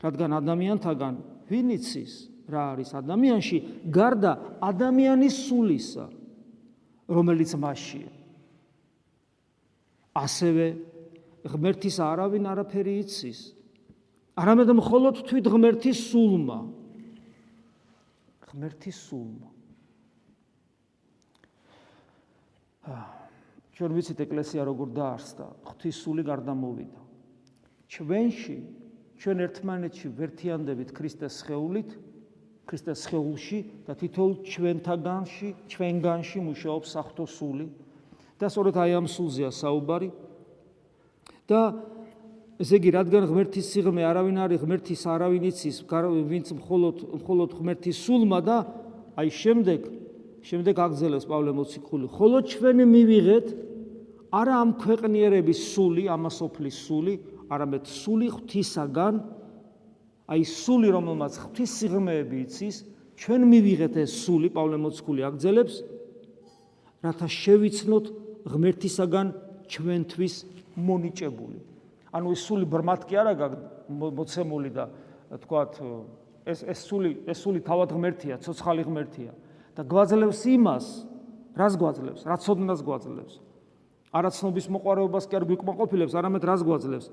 რადგან 0.00 0.30
ადამიანთაგან 0.40 1.14
ვინ 1.48 1.68
იცის 1.76 2.12
რა 2.48 2.62
არის 2.72 2.90
ადამიანში, 2.96 3.58
გარდა 3.92 4.32
ადამიანის 4.64 5.34
სულისა, 5.48 6.04
რომელიც 7.08 7.50
მასშია. 7.60 8.10
ასევე 10.14 10.66
ღმერთის 11.42 11.98
არავინ 11.98 12.46
არაფერი 12.46 12.92
იცის. 13.02 13.40
არამედ 14.38 14.70
მხოლოდ 14.78 15.14
თვით 15.26 15.46
ღმერთის 15.50 15.98
სულმა. 16.10 16.58
ღმერთის 18.54 18.98
სულმა. 19.10 19.50
ჩვენ 23.74 23.90
ვიცით 23.96 24.20
ეკლესია 24.22 24.62
როგორ 24.68 24.88
დაარსდა, 24.94 25.46
ღვთის 25.66 25.96
სული 26.04 26.22
გარდამოვიდა. 26.22 27.00
ჩვენში, 27.90 28.56
ჩვენ 29.18 29.38
ერთმანეთში 29.50 30.08
ვერთიანდებით 30.14 30.90
ქრისტეს 30.94 31.42
სხეულით, 31.42 31.90
ქრისტეს 32.70 32.98
სხეულში 33.08 33.58
და 33.88 33.92
თითოეულ 33.98 34.34
ჩვენთაგანში, 34.46 35.48
ჩვენგანში 35.66 36.38
მუშაობს 36.46 36.88
საფრთხო 36.94 37.26
სული. 37.26 37.66
და 38.38 38.50
სწორედ 38.50 38.76
აი 38.76 38.90
ამ 38.98 39.06
სულზეა 39.06 39.50
საუბარი. 39.50 40.10
და 41.48 41.60
ესე 42.62 42.78
იგი, 42.78 42.90
რადგან 42.94 43.26
ღმერთის 43.30 43.66
სიღრმე 43.74 44.02
არავინ 44.06 44.38
არის, 44.44 44.62
ღმერთის 44.62 45.02
არავინ 45.10 45.44
იცის, 45.50 45.76
ვინც 46.30 46.46
მხოლოდ 46.54 46.96
მხოლოდ 47.18 47.50
ღმერთის 47.58 47.96
სულმა 48.04 48.40
და 48.46 48.56
აი 49.18 49.28
შემდეგ 49.30 49.80
შემდეგ 50.44 50.74
აგზელებს 50.76 51.24
პავლე 51.24 51.52
მოციქული, 51.56 52.06
ხოლო 52.14 52.38
ჩვენ 52.44 52.78
მივიღეთ 52.84 53.46
არა 54.34 54.54
ამ 54.60 54.70
ქვეყნიერების 54.76 55.60
სული, 55.72 56.04
ამასოფლის 56.12 56.76
სული, 56.84 57.14
არამედ 57.48 57.84
სული 57.88 58.28
ღვთისაგან. 58.34 59.14
აი 60.24 60.42
სული 60.48 60.88
რომელმაც 60.88 61.36
ღვთის 61.36 61.70
სიღრმეები 61.84 62.36
იცის 62.48 62.76
ჩვენ 63.20 63.42
მივიღეთ 63.44 63.94
ეს 64.04 64.12
სული 64.24 64.48
პავლე 64.56 64.78
მოციქული 64.80 65.20
აგძელებს 65.28 65.74
რათა 67.04 67.28
შევიცნოთ 67.28 68.06
ღმერთისაგან 68.48 69.26
ჩვენთვის 69.68 70.34
მონიჭებული 70.80 71.58
ანუ 72.14 72.34
ეს 72.34 72.42
სული 72.46 72.68
ბრმად 72.70 73.06
კი 73.10 73.18
არა 73.20 73.48
მოცემული 73.90 74.70
და 74.74 74.88
თქვათ 75.44 75.80
ეს 76.46 76.62
ეს 76.62 76.80
სული 76.86 77.10
ეს 77.26 77.38
სული 77.42 77.60
თავად 77.64 77.94
ღმერთია 77.96 78.38
ცოცხალი 78.44 78.86
ღმერთია 78.86 79.32
და 79.74 79.82
გვაძლევს 79.82 80.42
იმას 80.54 80.86
რას 81.58 81.74
გვაძლევს 81.80 82.22
რა 82.28 82.36
ცოდნას 82.38 82.80
გვაძლევს 82.86 83.34
არაცნობის 84.14 84.66
მოყარეობას 84.70 85.24
კი 85.26 85.38
არ 85.40 85.44
გვიკმაყოფილებს 85.50 86.14
არამედ 86.14 86.42
რას 86.46 86.62
გვაძლევს 86.62 87.06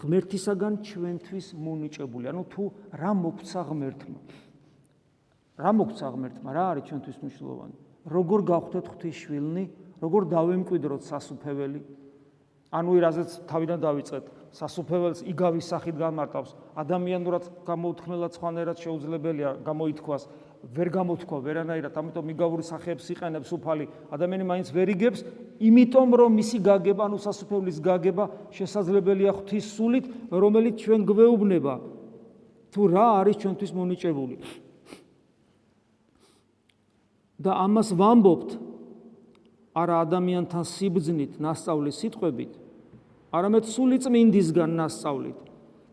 ღმერთისაგან 0.00 0.74
ჩვენთვის 0.86 1.46
მონიჭებული. 1.60 2.24
ანუ 2.30 2.42
თუ 2.48 2.62
რა 2.94 3.10
მოგცა 3.12 3.60
ღმერთმა? 3.68 4.20
რა 5.60 5.70
მოგცა 5.76 6.06
ღმერთმა? 6.14 6.48
რა 6.56 6.64
არის 6.72 6.84
ჩვენთვის 6.88 7.16
მნიშვნელოვანი? 7.20 7.76
როგორ 8.08 8.40
გავხდეთ 8.48 8.86
ღვთის 8.90 9.16
შვილნი? 9.20 9.64
როგორ 10.00 10.22
დავემკვიდროთ 10.32 11.02
სასუფეველი? 11.04 11.80
ანუ 12.70 12.90
ირაზეც 12.96 13.30
თავიდან 13.50 13.78
დავიწყეთ. 13.84 14.24
სასופელს 14.52 15.22
იგავის 15.26 15.66
სახით 15.70 15.96
გამარტავს. 15.96 16.54
ადამიანურად 16.74 17.44
გამოუთქმელად 17.66 18.32
სხვანაირად 18.34 18.76
შეუძლებელია 18.82 19.50
გამოითქვას. 19.62 20.22
ვერ 20.60 20.88
გამოთქვა 20.92 21.38
ვერანაირად 21.40 21.94
ამიტომ 21.96 22.26
იგავური 22.34 22.64
სახეებს 22.66 23.06
იყენებს 23.14 23.50
უფალი. 23.56 23.86
ადამიანი 24.12 24.44
მაინც 24.44 24.68
ვერ 24.76 24.88
იგებს 24.92 25.24
იმიტომ 25.60 26.08
რომ 26.20 26.30
მისი 26.36 26.58
გაგება 26.60 27.02
ანუ 27.08 27.16
სასופელის 27.16 27.78
გაგება 27.80 28.24
შესაძლებელია 28.52 29.32
ღვთის 29.40 29.66
სულით 29.76 30.06
რომელიც 30.28 30.74
ჩვენ 30.84 31.00
გვეუბნება. 31.08 31.74
თუ 32.70 32.80
რა 32.92 33.06
არის 33.24 33.36
ჩვენთვის 33.40 33.72
მონიჭებული? 33.72 34.36
და 37.40 37.56
ამას 37.64 37.96
ვამბობთ 37.96 38.50
არა 39.72 39.96
ადამიანთან 40.04 40.64
სიბძნით, 40.66 41.38
ნასწავლის 41.40 41.96
სიტყვებით, 42.04 42.52
არამედ 43.30 43.66
სული 43.70 43.98
წმინდისგან 44.02 44.74
ნასწავლით 44.74 45.38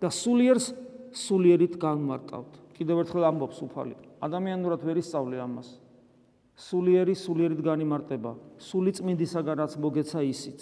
და 0.02 0.10
სულიერს 0.10 0.74
სულიერით 1.14 1.78
განმარტავთ. 1.82 2.52
კიდევ 2.78 3.04
ერთხელ 3.06 3.24
ამბობს 3.30 3.60
უფალი. 3.66 3.96
ადამიანურად 4.22 4.82
ვერ 4.86 4.98
ისწავლე 5.02 5.38
ამას. 5.42 5.70
სულიერი 6.58 7.14
სულიერით 7.14 7.62
განიმარტება. 7.62 8.32
სული 8.58 8.92
წმინდისაგან 8.98 9.56
რაც 9.62 9.74
მოგეცა 9.78 10.22
ისიც. 10.26 10.62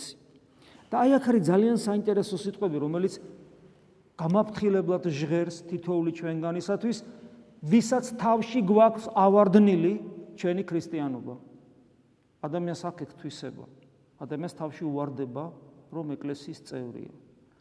და 0.91 0.95
აი 1.01 1.09
აქ 1.17 1.25
არის 1.31 1.43
ძალიან 1.49 1.77
საინტერესო 1.81 2.37
სიტყვები, 2.39 2.77
რომელიც 2.77 3.13
გამაფრთხილებლად 4.15 5.03
ჟღერს 5.11 5.57
თითოეული 5.67 6.11
ჩვენგანისათვის, 6.15 6.97
ვისაც 7.65 8.05
თავში 8.21 8.61
გვაქვს 8.63 9.05
ავარდნილი 9.15 9.93
ჩვენი 10.39 10.63
ქრისტიანობა. 10.67 11.35
ადამიანს 12.43 12.81
აქ 12.85 12.97
ეთვისება. 13.07 13.65
ადამიანს 14.21 14.53
თავში 14.55 14.83
უواردება 14.85 15.43
რომ 15.95 16.13
ეკლესიის 16.19 16.59
წევრია. 16.67 17.13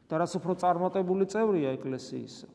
და 0.05 0.21
რაც 0.21 0.33
უფრო 0.37 0.53
წარმატებული 0.61 1.25
წევრია 1.25 1.73
ეკლესიისა, 1.81 2.49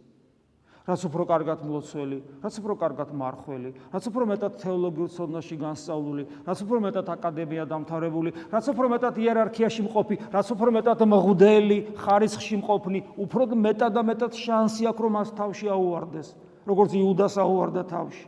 რაც 0.89 1.01
უფრო 1.05 1.23
კარგად 1.29 1.59
მლოცველი, 1.65 2.17
რაც 2.41 2.55
უფრო 2.61 2.73
კარგად 2.81 3.09
მარხველი, 3.13 3.69
რაც 3.93 4.03
უფრო 4.09 4.23
მეტად 4.29 4.53
თეოლოგიურ 4.61 5.09
ცოდნაში 5.13 5.55
განსწავლული, 5.61 6.23
რაც 6.45 6.59
უფრო 6.65 6.77
მეტად 6.85 7.07
აკადემია 7.13 7.63
დამთავრებული, 7.69 8.29
რაც 8.53 8.65
უფრო 8.73 8.85
მეტად 8.93 9.19
იერარქიაში 9.21 9.81
მყოფი, 9.85 10.15
რაც 10.33 10.47
უფრო 10.55 10.69
მეტად 10.77 10.99
მღვდელი, 11.09 11.77
ხარისხში 11.99 12.55
მყოფნი, 12.61 12.99
უფრო 13.21 13.43
მეტად 13.53 13.91
და 13.97 14.01
მეტად 14.09 14.31
შანსი 14.33 14.89
აქვს 14.89 15.01
რომ 15.05 15.13
მას 15.19 15.29
თავში 15.37 15.67
აუვარდეს, 15.69 16.27
როგორც 16.69 16.91
იუდას 16.97 17.33
აუვარდა 17.37 17.83
თავში. 17.85 18.25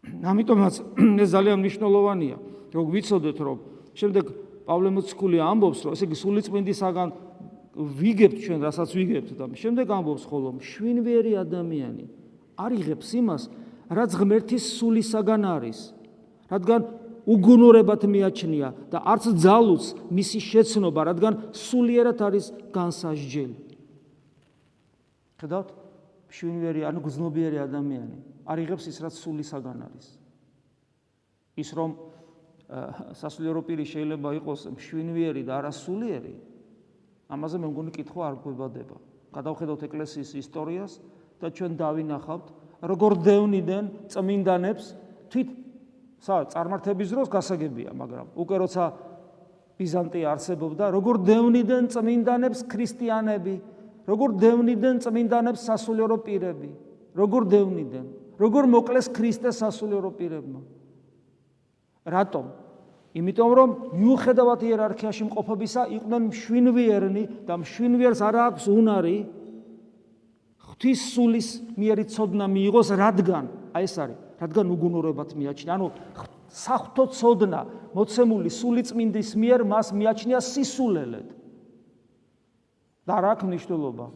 ამიტომაც 0.32 0.74
ეს 1.24 1.28
ძალიან 1.32 1.58
მნიშვნელოვანია, 1.64 2.36
რომ 2.76 2.84
ვიცოდეთ 2.92 3.38
რომ 3.40 3.56
შემდეგ 3.96 4.24
პავლე 4.70 4.90
მოციქული 4.94 5.42
ამბობს 5.42 5.82
რომ 5.82 5.96
ესე 5.98 6.06
იგი 6.06 6.16
სულიწმინდისაგან 6.22 7.08
ვიგებთ 7.74 8.38
ჩვენ 8.46 8.60
რასაც 8.62 8.90
ვიგებთ 8.94 9.30
და 9.34 9.44
შემდეგ 9.58 9.86
ამბობს 9.98 10.24
ხოლმე 10.30 10.62
შვინვერი 10.62 11.32
ადამიანი 11.42 12.04
არიღებს 12.54 13.08
იმას 13.18 13.42
რაც 13.90 14.10
ღმერთის 14.14 14.64
სულისაგან 14.78 15.42
არის 15.50 15.78
რადგან 16.54 16.80
უგუნურებად 17.26 18.06
მიაჩნია 18.14 18.68
და 18.94 18.98
არც 19.10 19.24
ძალუც 19.42 19.84
მისი 20.14 20.38
შეცნობა 20.50 21.00
რადგან 21.10 21.34
სულიერად 21.50 22.18
არის 22.22 22.46
განსაჯელი 22.70 23.58
ხედავთ? 25.40 25.68
შვინვერი 26.30 26.84
ანუ 26.86 27.00
გზნობიერი 27.02 27.58
ადამიანი 27.58 28.18
არიღებს 28.46 28.84
ის 28.86 28.96
რაც 29.02 29.14
სულისაგან 29.18 29.78
არის. 29.82 30.06
ის 31.58 31.70
რომ 31.74 31.90
სასულიერო 33.18 33.60
პირი 33.66 33.84
შეიძლება 33.86 34.30
იყოს 34.40 34.60
შვინვერი 34.78 35.42
და 35.42 35.58
არასულიერი 35.58 36.34
ამაზე 37.30 37.60
მე 37.62 37.68
მგონი 37.70 37.92
კითხვა 37.94 38.22
არ 38.26 38.36
გვებადება. 38.42 38.96
გადავხედოთ 39.30 39.80
ეკლესიის 39.86 40.30
ისტორიას 40.42 40.92
და 41.38 41.46
ჩვენ 41.54 41.72
დავინახავთ, 41.78 42.46
როგორ 42.90 43.12
დევნიდან 43.22 43.84
წმინდანებს 44.10 44.86
თვით 45.30 45.48
წარმართების 46.26 47.08
დროს 47.14 47.28
გასაგებია, 47.30 47.94
მაგრამ 47.94 48.26
უკვე 48.34 48.56
როცა 48.66 48.84
ბიზანტია 49.78 50.26
არსებობდა, 50.34 50.90
როგორ 50.90 51.14
დევნიდან 51.24 51.84
წმინდანებს 51.94 52.60
ქრისტიანები, 52.66 53.54
როგორ 54.10 54.28
დევნიდან 54.42 54.96
წმინდანებს 55.06 55.60
სასულიერო 55.70 56.16
პირები, 56.26 56.70
როგორ 57.14 57.42
დევნიდან, 57.54 58.06
როგორ 58.42 58.62
მოკლეს 58.74 59.06
ქრისტეს 59.14 59.62
სასულიერო 59.62 60.10
პირებმა. 60.18 60.60
რატომ? 62.06 62.44
იმიტომ 63.10 63.50
რომ 63.58 63.70
მიუხედავად 63.98 64.60
იერარქიაში 64.70 65.24
მყოფობისა 65.26 65.82
იყვნენ 65.98 66.22
მშვინვიერნი 66.30 67.22
და 67.42 67.54
მშვინვიერს 67.58 68.20
არ 68.22 68.36
აქვს 68.46 68.64
უნარი 68.70 69.16
ღვთის 70.62 71.00
სულის 71.14 71.48
მიერი 71.74 72.04
ცოდნა 72.06 72.46
მიიღოს 72.46 72.88
რადგან 72.94 73.44
აი 73.74 73.84
ეს 73.90 73.94
არის 73.98 74.18
რადგან 74.40 74.66
უგუნურებად 74.70 75.34
მიაჩნია? 75.34 75.74
ანუ 75.74 75.86
საფრთხო 76.48 77.04
ცოდნა 77.18 77.60
მოცემული 77.98 78.50
სული 78.50 78.82
წმინდის 78.86 79.34
მიერ 79.34 79.66
მას 79.66 79.90
მიაჩნია 79.90 80.38
სისულელად 80.38 81.28
და 83.10 83.14
რა 83.18 83.30
აქვს 83.34 83.46
მნიშვნელობა? 83.50 84.06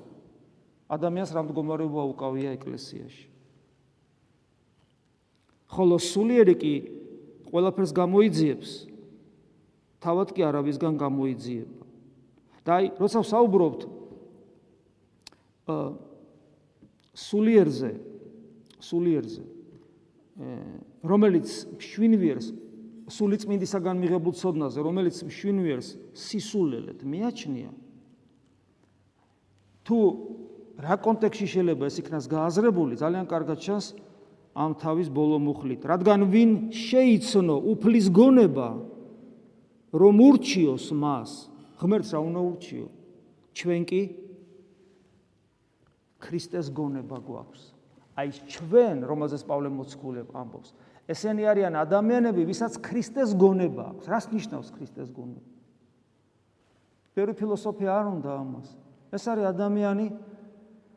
ადამიანს 0.95 1.31
რამდგომარეობა 1.35 2.03
უკავია 2.15 2.51
ეკლესიაში? 2.55 3.27
ხოლო 5.75 5.97
სულიერი 5.99 6.55
კი 6.55 6.75
ყველაფერს 7.55 7.95
გამოიძიებს. 7.95 8.71
თავად 10.03 10.29
კი 10.35 10.43
არავისგან 10.43 10.99
გამოიძიება. 10.99 11.85
და 12.65 12.71
აი 12.81 12.87
როცა 12.97 13.21
საუბრობთ 13.29 13.81
სულიერზე 17.15 17.91
სულიერზე 18.81 19.45
რომელიც 21.05 21.49
შვინვიერს 21.79 22.49
სულიწმინდისაგან 23.15 24.01
მიღებულ 24.01 24.35
ცოდნაზე 24.41 24.81
რომელიც 24.81 25.21
შვინვიერს 25.29 25.89
სისულელეთ 26.17 27.05
მიაჩნია 27.05 27.71
თუ 29.85 29.99
რა 30.81 30.97
კონტექსში 31.05 31.47
შეიძლება 31.53 31.85
ეს 31.93 31.97
იქნას 32.01 32.25
გააზრებული 32.33 32.97
ძალიან 32.97 33.29
კარგად 33.29 33.61
ჩანს 33.61 33.93
ამ 34.55 34.75
თავის 34.79 35.11
ბოლო 35.11 35.39
მუხლით, 35.43 35.83
რადგან 35.83 36.31
ვინ 36.31 36.51
შეიცნო 36.71 37.57
უფლის 37.75 38.07
გონება, 38.15 38.69
რომ 39.91 40.15
ურჩიოს 40.31 40.87
მას, 40.95 41.31
ღმერთს 41.83 42.11
რა 42.15 42.21
უნდა 42.23 42.41
ურჩიო? 42.55 42.87
ჩვენ 43.55 43.83
კი 43.87 44.03
ქრისტეს 46.23 46.71
გონება 46.71 47.19
გვაქვს. 47.19 47.63
აი 48.15 48.29
ჩვენ, 48.47 48.97
რომელზეც 49.11 49.43
პავლე 49.43 49.69
მოციქული 49.75 50.23
ამბობს, 50.31 50.71
ესენი 51.11 51.43
არიან 51.51 51.75
ადამიანები, 51.83 52.47
ვისაც 52.47 52.79
ქრისტეს 52.79 53.35
გონება 53.35 53.91
აქვს. 53.91 54.07
რას 54.07 54.27
ნიშნავს 54.31 54.69
ქრისტეს 54.71 55.11
გონება? 55.11 55.51
პერი 57.15 57.33
ფილოსოფია 57.39 57.91
არ 57.91 58.07
უნდა 58.19 58.31
ამას. 58.39 58.69
ეს 59.15 59.25
არის 59.31 59.47
ადამიანი, 59.55 60.07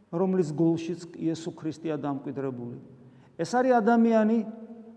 რომლის 0.09 0.49
გულშიც 0.53 1.01
იესო 1.13 1.51
ქრისტეა 1.53 1.97
დამკვიდრებული. 2.01 2.96
ეს 3.37 3.51
არის 3.53 3.73
ადამიანი, 3.77 4.37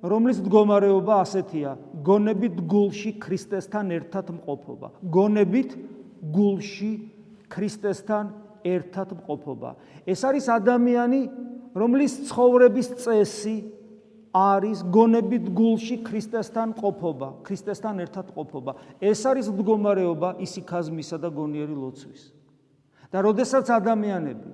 რომლის 0.00 0.40
მდგომარეობა 0.40 1.14
ასეთია: 1.20 1.76
გონებით 2.04 2.56
გულში 2.64 3.12
ქრისტესთან 3.20 3.86
ერთად 4.00 4.26
მყოფობა. 4.32 4.88
გონებით 5.12 5.70
გულში 6.32 6.92
ქრისტესთან 7.52 8.24
ერთად 8.64 9.08
მყოფობა. 9.20 9.70
ეს 10.06 10.20
არის 10.24 10.46
ადამიანი, 10.48 11.20
რომლის 11.76 12.12
ცხოვრების 12.28 12.88
წესი 13.04 13.56
არის 14.32 14.78
გონებით 14.88 15.44
გულში 15.52 15.96
ქრისტესთან 16.06 16.78
ყოფობა, 16.80 17.28
ქრისტესთან 17.44 17.94
ერთად 18.00 18.26
ყოფობა. 18.32 18.72
ეს 19.02 19.20
არის 19.26 19.46
მდგომარეობა 19.52 20.38
ისიქაზმისა 20.40 21.16
და 21.18 21.28
გონიერი 21.28 21.76
ლოცვის. 21.76 22.22
და 23.10 23.18
როდესაც 23.26 23.66
ადამიანები 23.66 24.50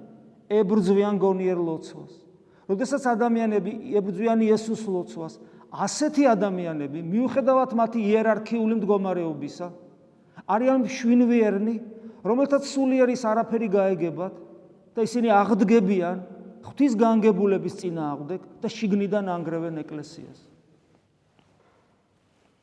ებრძვიან 0.48 1.20
გონიერ 1.20 1.58
ლოცვას, 1.60 2.25
როდესაც 2.66 3.02
ადამიანები 3.06 3.72
ებრძვიან 3.98 4.42
იესოს 4.42 4.82
ლოცვას, 4.90 5.34
ასეთი 5.70 6.24
ადამიანები 6.30 7.02
მიუხედავად 7.06 7.70
მათი 7.78 8.00
იერარქიული 8.10 8.74
მდგომარეობისა, 8.80 9.66
არიან 10.46 10.86
შვინვიერნი, 10.90 11.74
რომელთაც 12.26 12.62
სულიერის 12.66 13.22
არაფერი 13.22 13.68
გაეგებათ 13.70 14.34
და 14.96 15.00
ისინი 15.06 15.28
აღდგებიან 15.30 16.16
ღვთის 16.66 16.92
განგებულების 16.98 17.74
წინააღმდეგ 17.82 18.40
და 18.62 18.68
შიგნიდან 18.70 19.30
ანგრევენ 19.30 19.82
ეკლესიას. 19.86 20.38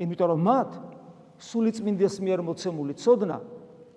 იმიტომ 0.04 0.28
რომ 0.34 0.42
მათ 0.44 0.72
სულიწმინდეს 1.40 2.16
მიერ 2.20 2.40
მოცემული 2.44 2.94
ცოდნა 3.00 3.38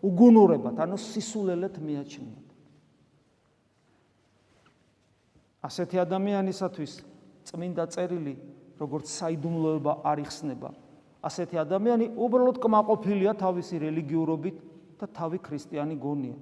უგუნურებად, 0.07 0.77
ანუ 0.79 0.97
სისულელეთ 1.03 1.75
მიაჩნიათ. 1.83 2.46
ასეთი 5.67 5.99
ადამიანისათვის 6.07 6.93
წმინდა 7.51 7.85
წერილი 7.91 8.35
როგორც 8.79 9.07
საიდუმლოება 9.11 9.93
არ 10.07 10.23
იხსნება. 10.23 10.71
ასეთი 11.27 11.57
ადამიანი 11.59 12.07
უბრალოდ 12.15 12.59
კმაყოფილია 12.63 13.33
თავისი 13.35 13.81
რელიგიურობით 13.83 14.57
და 15.01 15.07
თავი 15.11 15.39
ქრისტიანი 15.43 15.97
გონია. 15.99 16.37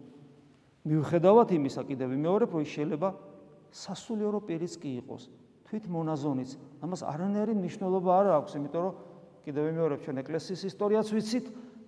მიუხედავად 0.84 1.48
იმისა, 1.56 1.80
კიდევ 1.88 2.08
მეორე 2.12 2.44
პროი 2.52 2.66
შეიძლება 2.68 3.08
სასულიერო 3.72 4.40
პირიც 4.44 4.74
კი 4.76 4.90
იყოს, 5.00 5.22
თვით 5.64 5.84
მონაზონიც. 5.88 6.50
ამას 6.84 7.00
არანაირი 7.08 7.54
მნიშვნელობა 7.56 8.10
არ 8.20 8.26
აქვს, 8.44 8.52
იმიტომ 8.60 8.82
რომ 8.84 8.94
კიდევ 9.44 9.64
მეორე 9.72 9.96
ჩვენ 10.04 10.16
ეკლესიის 10.20 10.62
ისტორიაც 10.68 11.06
ვიცით 11.14 11.46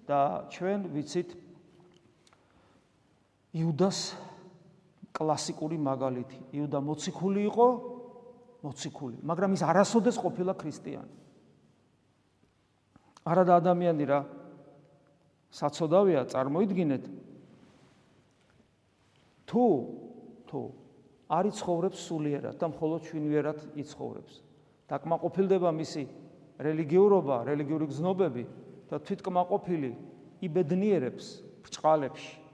და 0.08 0.20
ჩვენ 0.48 0.80
ვიცით 0.96 1.28
იუდას 3.56 3.98
კლასიკური 5.16 5.80
მაგალითი. 5.80 6.38
იუდა 6.52 6.78
მოციქული 6.84 7.40
იყო, 7.48 7.68
მოციქული, 8.62 9.16
მაგრამ 9.24 9.50
ის 9.56 9.62
არასოდეს 9.64 10.16
ყოფილა 10.20 10.52
ქრისტიანი. 10.60 11.14
არადა 13.26 13.52
ადამიანი 13.58 14.04
რა 14.06 14.20
საწოდავია 15.50 16.28
წარმოიდგინეთ 16.30 17.04
თუ 19.50 19.64
თუ 20.46 20.60
არ 21.26 21.44
იცხოვრებს 21.50 21.98
სულიერად 22.06 22.54
და 22.60 22.66
მხოლოდ 22.70 23.00
ჩვენიერად 23.08 23.58
იცხოვრებს. 23.82 24.34
დაკმაყოფილდება 24.86 25.70
მისი 25.74 26.02
რელიგიურობა, 26.62 27.36
რელიგიური 27.50 27.86
გზნობები 27.90 28.44
და 28.90 28.96
თვითკმაყოფილი 29.02 29.90
იბედნიერებს 30.46 31.26
ბრჭყალებში. 31.66 32.45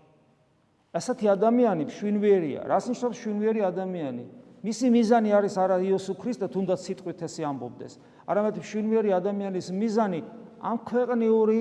ასეთი 0.92 1.26
ადამიანი 1.32 1.88
შვინვიერია. 1.88 2.68
რას 2.68 2.92
ნიშნავს 2.92 3.16
შვინვიერი 3.16 3.60
ადამიანი? 3.64 4.24
მისი 4.62 4.86
მიზანი 4.92 5.30
არის 5.32 5.54
არა 5.58 5.76
იესო 5.82 6.14
ქრისტე, 6.20 6.46
თუნდაც 6.52 6.80
სიტყვით 6.84 7.18
ესე 7.26 7.42
ამბობდეს. 7.48 7.98
არამედ 8.28 8.60
შვინვიერი 8.60 9.10
ადამიანის 9.16 9.72
მიზანი 9.72 10.20
ამ 10.62 10.76
ქვეყნიური 10.86 11.60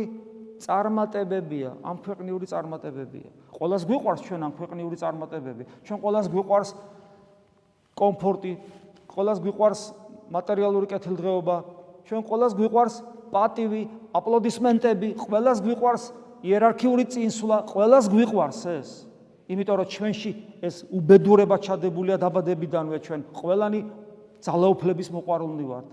წარმატებებია, 0.62 1.70
ამ 1.82 1.98
ქვეყნიური 2.06 2.46
წარმატებებია. 2.46 3.30
ყოველას 3.56 3.84
გვიყვარს 3.90 4.22
ჩვენ 4.28 4.42
ამ 4.46 4.54
ქვეყნიური 4.54 4.96
წარმატებები. 5.02 5.64
ჩვენ 5.88 5.98
ყოველას 6.04 6.28
გვიყვარს 6.30 6.70
კომფორტი, 7.98 8.54
ყოველას 9.10 9.40
გვიყვარს 9.42 9.82
მატერიალური 10.30 10.88
კეთილდღეობა, 10.92 11.56
ჩვენ 12.06 12.22
ყოველას 12.28 12.54
გვიყვარს 12.60 12.96
პატივი, 13.32 13.82
აპლოდისმენტები, 14.12 15.08
ყოველას 15.18 15.58
გვიყვარს 15.66 16.04
იერარქიული 16.44 17.06
წინსვლა, 17.10 17.58
ყოველას 17.72 18.06
გვიყვარს 18.12 18.62
ეს. 18.78 19.11
იმიტომ 19.52 19.76
რომ 19.82 19.88
ჩვენში 19.92 20.32
ეს 20.64 20.76
უბედურება 20.88 21.58
ჩადებულია 21.60 22.16
დაბადებიდანვე 22.22 22.98
ჩვენ 23.06 23.22
ყველანი 23.36 23.80
ძალაუფლების 24.42 25.10
მოყვარულნი 25.12 25.66
ვართ. 25.68 25.88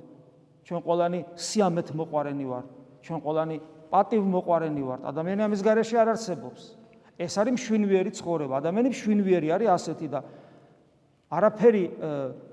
ჩვენ 0.66 0.81
ყველანი 0.87 1.18
სიამეთ 1.35 1.88
მოყვარენი 1.99 2.44
ვართ. 2.49 2.68
ჩვენ 3.03 3.18
ყველანი 3.25 3.57
პატივ 3.90 4.23
მოყვარენი 4.25 4.83
ვართ. 4.88 5.01
ადამიანი 5.11 5.40
ამის 5.49 5.61
გარეშე 5.64 5.97
არ 5.99 6.09
არსებობს. 6.14 6.62
ეს 7.18 7.35
არის 7.35 7.53
მშვინვიერი 7.59 8.11
ცხოვრება. 8.14 8.55
ადამიანი 8.62 8.88
მშვინვიერი 8.94 9.49
არის 9.51 9.68
ასეთი 9.75 10.07
და 10.12 10.21
არაფერი 11.29 11.85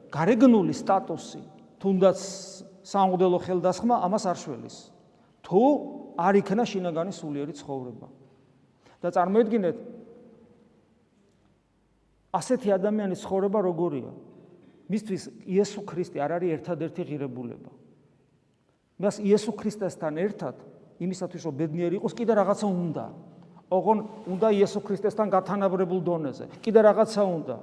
გარეგნული 0.10 0.74
სტატუსი, 0.74 1.42
თუნდაც 1.80 2.20
სამღვდელო 2.82 3.40
ხელდასხმა 3.46 3.96
ამას 4.06 4.24
არ 4.26 4.38
შველის. 4.42 4.76
თუ 5.46 5.62
არ 6.18 6.34
იქნა 6.42 6.64
შინაგანი 6.66 7.14
სულიერი 7.14 7.54
ცხოვრება. 7.62 8.08
და 9.06 9.08
წარმოიდგინეთ 9.14 9.78
ასეთი 12.36 12.70
ადამიანის 12.76 13.24
ცხოვრება 13.24 13.60
როგორია? 13.66 14.12
მისთვის 14.92 15.24
იესო 15.50 15.82
ქრისტე 15.88 16.22
არ 16.22 16.32
არის 16.38 16.54
ერთადერთი 16.60 17.02
ღირებულება. 17.10 17.72
მას 19.02 19.16
იესო 19.20 19.52
ქრისტესთან 19.56 20.14
ერთად 20.22 20.56
იმისათვის 21.02 21.42
რომ 21.48 21.56
ბედნიერი 21.60 21.96
იყოს, 22.00 22.14
კიდე 22.16 22.34
რაღაცა 22.38 22.68
უნდა. 22.68 23.06
ოღონ 23.72 24.00
უნდა 24.30 24.48
იესო 24.56 24.80
ქრისტესთან 24.86 25.28
გათანაბრებულ 25.34 26.00
დონეზე. 26.06 26.46
კიდე 26.62 26.80
რაღაცა 26.86 27.24
უნდა. 27.24 27.58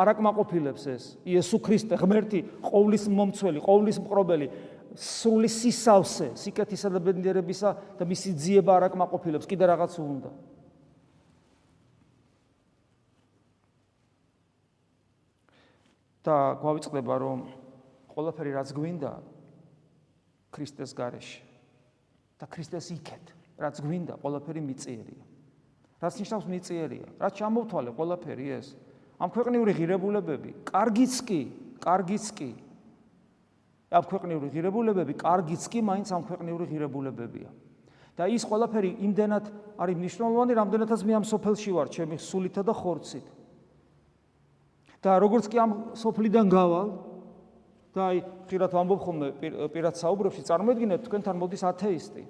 არაკმაყოფილებს 0.00 0.84
ეს 0.86 1.04
იესო 1.26 1.58
ქრისტე 1.60 1.98
ღმერთი 2.00 2.40
ყოვლის 2.62 3.04
მომცველი 3.10 3.60
ყოვლის 3.64 3.98
მყრობელი 4.00 4.46
სრული 4.94 5.50
სისავსე 5.50 6.28
სიკეთისა 6.40 6.88
და 6.94 7.02
ბედნიერებისა 7.04 7.70
და 7.98 8.06
მისი 8.06 8.30
ძიება 8.38 8.78
არაკმაყოფილებს 8.78 9.50
კიდე 9.50 9.64
რაღაც 9.70 9.98
უნდა 9.98 10.30
და 16.26 16.36
გვავიწყდება 16.60 17.14
რომ 17.22 17.46
ყველაფერი 18.12 18.50
რაც 18.58 18.74
გვინდა 18.76 19.12
ქრისტეს 20.50 20.92
გარეშე 20.98 21.42
და 22.40 22.44
ქრისტეს 22.50 22.92
იქეთ 22.96 23.34
რაც 23.60 23.80
გვინდა 23.84 24.20
ყველაფერი 24.20 24.60
მიწიერია 24.64 25.24
რაც 26.00 26.14
ნიშნავს 26.20 26.46
მიწიერია 26.50 27.06
რაც 27.20 27.32
ჩამოვთვალე 27.40 27.90
ყველაფერი 27.96 28.46
ეს 28.60 28.74
ამ 29.20 29.28
ქვეყნიური 29.28 29.76
ღირებულებები, 29.76 30.50
კარგიც 30.64 31.14
კი, 31.28 31.40
კარგიც 31.84 32.26
კი. 32.32 32.50
ამ 33.90 34.04
ქვეყნიური 34.08 34.48
ღირებულებები, 34.48 35.12
კარგიც 35.20 35.62
კი, 35.68 35.80
მაინც 35.84 36.08
ამ 36.08 36.22
ქვეყნიური 36.24 36.64
ღირებულებებია. 36.72 37.50
და 38.16 38.26
ის 38.28 38.44
ყველაფერი 38.44 39.00
იმდენად 39.00 39.44
არის 39.80 39.96
მნიშვნელოვანი, 39.96 40.52
რამდენადაც 40.52 41.00
მე 41.08 41.12
ამ 41.20 41.24
სოფელში 41.24 41.70
ვარ, 41.72 41.88
ჩემი 41.88 42.16
სულითა 42.20 42.62
და 42.68 42.72
ხორცით. 42.76 43.24
და 45.00 45.16
როგორც 45.20 45.48
კი 45.48 45.56
ამ 45.60 45.70
სოფლიდან 45.96 46.46
გავალ 46.52 46.88
და 47.96 48.00
აი, 48.12 48.18
ხშირად 48.46 48.74
ვამბობ 48.76 49.00
ხოლმე 49.02 49.28
პირად 49.72 49.96
საუბრებში, 49.98 50.44
წარმოედგინეთ, 50.46 51.00
თქვენთან 51.08 51.36
მოდის 51.40 51.64
ათეისტი, 51.66 52.22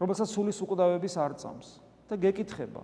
რომელსაც 0.00 0.28
სულის 0.32 0.58
უკვდავების 0.64 1.14
არ 1.20 1.32
წამს 1.38 1.68
და 2.10 2.18
გეკითხება, 2.18 2.82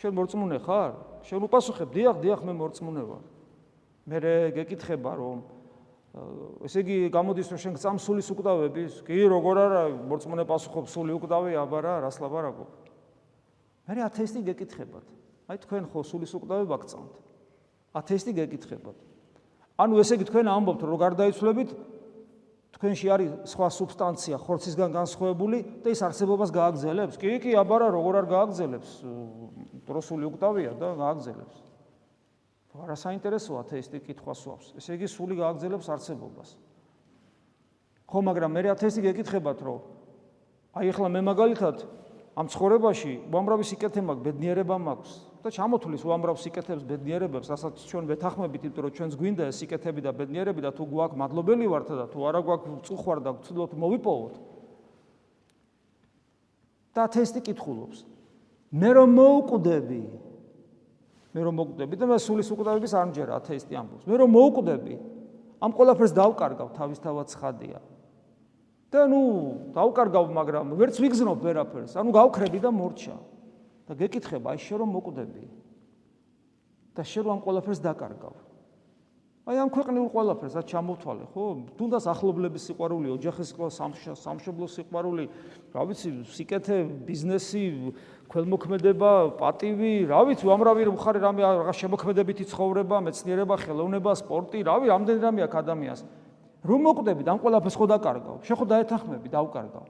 შენ 0.00 0.12
მორწმუნე 0.14 0.58
ხარ? 0.64 0.92
შენ 1.28 1.44
უპასუხებ, 1.44 1.88
დიახ, 1.92 2.16
დიახ, 2.24 2.40
მე 2.48 2.52
მორწმუნე 2.56 3.02
ვარ. 3.04 3.22
მე 4.08 4.16
გეკითხება, 4.56 5.12
რომ 5.20 5.38
ესე 6.64 6.80
იგი 6.84 6.96
გამოდის 7.10 7.48
რომ 7.50 7.58
შენ 7.58 7.74
წამსულის 7.82 8.28
უკვდავების? 8.30 8.92
კი, 9.02 9.18
როგორ 9.26 9.54
არა, 9.66 9.82
მორწმუნე 10.06 10.44
პასუხობ, 10.46 10.86
სული 10.86 11.12
უკვდავი, 11.18 11.58
აბა 11.58 11.78
რა, 11.82 11.94
რას 12.06 12.22
ლაბარაკობ? 12.22 12.68
მე 13.88 14.00
ათეისტი 14.06 14.40
გეკითხებათ. 14.48 15.06
აი 15.50 15.56
თქვენ 15.64 15.84
ხო 15.92 16.00
სულის 16.06 16.32
უკვდავება 16.38 16.76
გწამთ? 16.80 17.12
ათეისტი 17.94 18.32
გეკითხებათ. 18.34 18.96
ანუ 19.78 19.98
ესე 20.02 20.18
იგი 20.18 20.26
თქვენ 20.30 20.46
ამბობთ, 20.50 20.80
რომ 20.86 20.98
გარდაიცვლებით 21.02 21.70
თქვენში 22.74 23.06
არის 23.14 23.30
სხვა 23.54 23.68
სუბსტანცია 23.70 24.36
ხორცისგან 24.42 24.90
განსხვავებული 24.94 25.58
და 25.82 25.94
ის 25.94 26.00
არსებობას 26.02 26.50
გააგზელებს? 26.54 27.18
კი, 27.18 27.38
კი, 27.42 27.50
აბა 27.58 27.76
რა, 27.82 27.88
როგორ 27.94 28.14
არ 28.22 28.26
გააგზელებს? 28.34 28.90
დროსული 29.86 30.26
უკტავია 30.30 30.74
და 30.78 30.88
გააგზელებს. 30.98 31.56
რა 32.74 32.96
საინტერესოა 32.98 33.62
თეისტი 33.70 33.98
კითხვას 34.02 34.40
ვავს. 34.46 34.66
ესე 34.74 34.98
იგი 34.98 35.06
სული 35.06 35.38
გააგზელებს 35.38 35.86
არსებობას. 35.94 36.58
ხო, 38.10 38.18
მაგრამ 38.18 38.50
მე 38.50 38.60
ათეისტი 38.74 39.00
გეკითხებათ, 39.06 39.58
რომ 39.62 39.78
აი 40.74 40.86
ახლა 40.90 41.08
მე 41.14 41.20
მაგალითად 41.30 41.76
ამ 42.34 42.46
ცხოვრებაში 42.50 43.12
უამრავი 43.30 43.64
სიკეთე 43.70 44.02
მაქვს, 44.02 44.24
ბედნიერება 44.26 44.76
მაქვს 44.82 45.33
და 45.44 45.52
ჩამოთulis 45.52 46.02
უამრავ 46.08 46.40
სიკეთებს, 46.40 46.88
ბედნიერებებს, 46.88 47.52
რასაც 47.52 47.84
ჩვენ 47.84 48.08
ვეთანხმებით, 48.08 48.62
იმიტომ 48.64 48.82
რომ 48.88 48.92
ჩვენს 48.96 49.14
გვინდა 49.20 49.42
ეს 49.52 49.56
სიკეთები 49.60 50.00
და 50.00 50.10
ბედნიერები 50.16 50.60
და 50.64 50.72
თუ 50.72 50.88
გვაქვს 50.88 51.20
მადლობელი 51.20 51.66
ვართ 51.68 51.88
და 52.00 52.06
თუ 52.08 52.18
არა 52.32 52.40
გვაქვს 52.48 52.80
წუხვარ 52.88 53.18
და 53.20 53.30
ვცდილობთ 53.36 53.74
მოვიპოვოთ. 53.76 54.34
და 56.94 57.02
თესტი 57.12 57.40
კითხულობს. 57.44 57.98
მე 58.74 58.90
რომ 58.98 59.10
მოუკვდები 59.14 60.02
მე 61.34 61.40
რომ 61.46 61.54
მოუკვდები 61.60 61.98
და 61.98 62.06
მე 62.10 62.16
სულის 62.22 62.48
უკვდავების 62.54 62.94
არ 62.98 63.06
მჯერა 63.10 63.36
ათეისტი 63.38 63.78
ამბობს 63.78 64.06
მე 64.10 64.18
რომ 64.18 64.32
მოუკვდები 64.34 64.96
ამ 65.62 65.74
ყველაფერს 65.78 66.14
დავკარგავ 66.18 66.68
თავისთავად 66.78 67.30
ცხადია 67.34 67.78
და 68.94 69.06
ნუ 69.10 69.22
დავკარგავ 69.78 70.26
მაგრამ 70.38 70.74
ვერც 70.78 70.98
ვიგზნობ 71.02 71.38
ვერაფერს 71.46 71.94
ანუ 71.98 72.14
გავქრები 72.18 72.58
და 72.66 72.70
მორჩა 72.74 73.16
და 73.88 73.92
გეკითხება 74.00 74.54
აი 74.54 74.58
შენ 74.64 74.82
რომ 74.84 74.90
მოკვდები 74.96 75.44
და 76.94 77.02
შენ 77.04 77.24
რომ 77.28 77.38
ყველაფერს 77.44 77.80
დაკარგავ 77.84 78.34
აი 79.44 79.58
ამ 79.60 79.68
ქვეყნიურ 79.68 80.08
ყველაფერს 80.08 80.54
რაც 80.56 80.70
ჩამოვთვალე, 80.72 81.24
ხო? 81.36 81.44
თუნდაც 81.76 82.04
ახლობლების 82.08 82.64
სიყვარული, 82.64 83.12
ოჯახის 83.12 83.50
სამშობლოს 84.16 84.72
სიყვარული, 84.80 85.24
რა 85.68 85.82
ვიცი, 85.84 86.12
სიკეთე, 86.32 86.78
ბიზნესი, 87.04 87.64
ქველმოქმედება, 88.32 89.36
პატივი, 89.36 90.08
რა 90.08 90.20
ვიცი, 90.32 90.48
უამრავი 90.48 90.88
მხარე 90.96 91.20
რამე 91.20 91.44
რაღაც 91.44 91.76
შემოქმედებითი 91.76 92.44
ცხოვრება, 92.48 92.96
მეცნიერება, 93.04 93.54
ხელოვნება, 93.68 94.16
სპორტი, 94.24 94.64
რავი, 94.64 94.88
რამდენი 94.88 95.20
რამე 95.20 95.40
აქვს 95.44 95.60
ადამიანს. 95.60 96.00
რომ 96.64 96.80
მოკვდებით, 96.88 97.26
ამ 97.28 97.38
ყველაფერს 97.44 97.76
ხო 97.76 97.86
დაკარგავ? 97.92 98.36
შენ 98.48 98.56
ხო 98.56 98.64
დაეთანხმები, 98.64 99.28
დავკარგავ. 99.28 99.84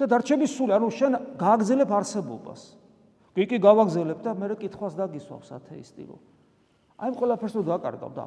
და 0.00 0.04
დარჩების 0.08 0.50
სული, 0.56 0.72
ანუ 0.72 0.88
შენ 0.88 1.12
გააგზელებ 1.36 1.90
არსებობას. 1.92 2.60
კი, 3.34 3.44
კი, 3.46 3.56
გავაგზელებ 3.62 4.22
და 4.24 4.34
მე 4.34 4.54
კითხვას 4.58 4.94
დაგისვავს 4.98 5.48
ათეისტი 5.56 6.02
რომ. 6.10 6.20
აი 7.00 7.10
ყველაფერს 7.16 7.54
რო 7.56 7.62
დაკარგავ 7.70 8.10
და 8.14 8.26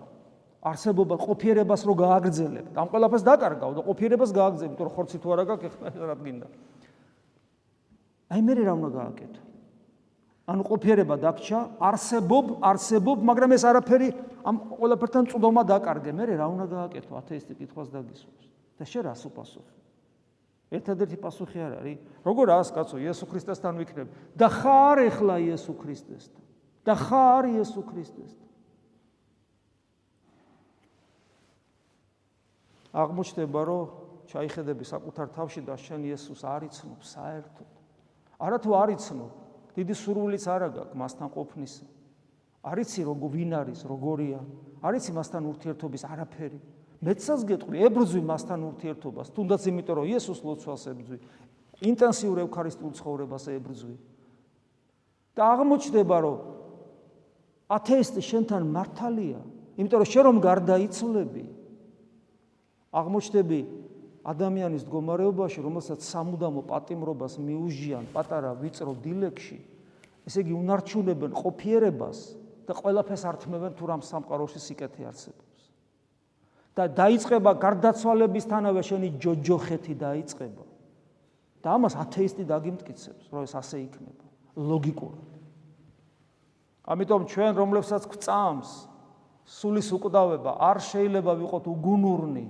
არსებობა 0.63 1.15
ყოფიერებას 1.19 1.81
რო 1.83 1.93
გააგრძელებ. 1.99 2.65
ამ 2.73 2.87
ყველაფერს 2.87 3.23
დაკარგავ 3.27 3.71
და 3.75 3.81
ყოფიერებას 3.83 4.31
გააგრძელებ, 4.31 4.69
იმიტომ 4.73 4.87
რომ 4.87 4.95
ხორცი 4.95 5.17
თუ 5.19 5.27
არა 5.35 5.43
გაქვს, 5.51 5.75
რა 5.99 6.15
გინდა. 6.23 6.47
აი 8.31 8.39
მე 8.41 8.53
რა 8.63 8.73
უნდა 8.79 8.89
გააკეთო? 8.97 9.41
ანუ 10.43 10.61
ყოფიერება 10.67 11.15
დაგჭა, 11.23 11.59
არსებობ, 11.79 12.45
არსებობ, 12.59 13.17
მაგრამ 13.23 13.51
ეს 13.55 13.63
არაფერი 13.63 14.07
ამ 14.43 14.55
ყველაფერთან 14.75 15.23
წვდომა 15.31 15.63
დაკარგე. 15.67 16.11
მე 16.11 16.23
რა 16.35 16.47
უნდა 16.51 16.65
გააკეთო? 16.67 17.11
ათეისტი 17.15 17.53
კითხვას 17.63 17.87
დაგისვავს. 17.91 18.43
და 18.79 18.83
შე 18.89 18.99
რას 19.05 19.23
უპასუხე? 19.29 19.82
ერთადერთი 20.73 21.17
პასუხი 21.21 21.59
არ 21.61 21.73
არის, 21.79 21.97
როგორ 22.25 22.47
ას 22.57 22.69
კაცო, 22.73 22.97
იესო 22.97 23.25
ქრისტესთან 23.29 23.73
ვიქნებ 23.77 24.07
და 24.33 24.47
ხარ 24.49 24.97
ეხლა 25.07 25.35
იესო 25.45 25.73
ქრისტესთან. 25.77 26.43
და 26.83 26.93
ხარ 26.99 27.43
იესო 27.47 27.81
ქრისტესთან. 27.87 28.49
აღმოჩნდება, 32.93 33.61
რომ 33.65 33.83
ჩაიხედები 34.29 34.85
საკუთარ 34.85 35.27
თავში 35.33 35.61
და 35.65 35.75
შენ 35.79 36.01
იესოს 36.11 36.41
არ 36.45 36.61
იცნობ 36.69 36.99
საერთოდ. 37.01 37.69
არათუ 38.37 38.69
არ 38.75 38.89
იცნობ, 38.93 39.31
დიდი 39.73 39.93
სურვილიც 39.97 40.45
არ 40.45 40.61
აქვს 40.69 40.93
მასთან 40.93 41.27
ყოფნის. 41.33 41.73
არ 42.63 42.77
იცი 42.83 43.01
როგორ 43.07 43.29
ვინ 43.33 43.51
არის, 43.63 43.79
როგორია. 43.87 44.39
არ 44.83 44.93
იცი 44.99 45.11
მასთან 45.17 45.41
ურთიერთობის 45.51 46.03
არაფერი. 46.05 46.59
მეცას 47.03 47.41
გეტყვი, 47.43 47.83
ებრძვი 47.87 48.21
მასთან 48.23 48.59
ურთიერთობას, 48.71 49.27
თუნდაც 49.35 49.61
იმიტომ 49.67 49.95
რომ 49.99 50.05
იესოს 50.07 50.39
ლოცვას 50.47 50.83
ებრძვი, 50.93 51.17
ინტენსიურ 51.83 52.37
ევქარისტიულ 52.47 52.93
ცხოვრებას 52.99 53.45
ებრძვი. 53.59 53.95
და 55.33 55.41
აღმოჩნდება, 55.57 56.17
რომ 56.21 56.37
ათეისტი 57.73 58.21
შენთან 58.21 58.63
მართალია, 58.69 59.41
იმიტომ 59.81 59.97
რომ 60.01 60.09
შენ 60.13 60.23
რომ 60.29 60.37
გარდაიცვლები, 60.45 61.45
აღმოჩნდები 62.93 63.59
ადამიანის 64.23 64.85
მდგომარეობაში, 64.85 65.59
რომელსაც 65.65 65.99
სამუდამო 66.05 66.61
პატიმრობას 66.69 67.33
მიუჟიან 67.41 68.05
პატარა 68.13 68.53
ვიწრო 68.61 68.93
დილექში, 69.01 69.57
ესე 70.29 70.39
იგი 70.45 70.53
უნარჩუნებენ 70.53 71.31
ყოფიერებას 71.33 72.17
და 72.69 72.73
ყველაფერს 72.77 73.23
ართმევენ 73.33 73.73
თუ 73.73 73.83
რამ 73.89 74.01
სამყაროში 74.05 74.59
სიკეთე 74.61 75.03
არსებობს. 75.09 75.52
და 76.73 76.89
დაიწყება 76.89 77.51
გარდაცვალებისთანავე 77.61 78.81
შენი 78.81 79.09
ჯოჯოხეთი 79.21 79.93
დაიწყება. 79.93 80.63
და 81.63 81.79
ამას 81.79 81.95
ათეისტი 81.95 82.43
დაგიმტკიცებს, 82.43 83.31
რომ 83.31 83.47
ეს 83.47 83.53
ასე 83.55 83.77
იქნება, 83.87 84.25
ლოგიკურად. 84.59 85.29
ამიტომ 86.83 87.21
ჩვენ 87.31 87.51
რომლებსაც 87.55 88.03
გვწამს 88.11 88.69
სულის 89.47 89.87
უკვდავება, 89.95 90.51
არ 90.59 90.77
შეიძლება 90.83 91.31
ვიყოთ 91.39 91.65
უგუნურნი 91.71 92.45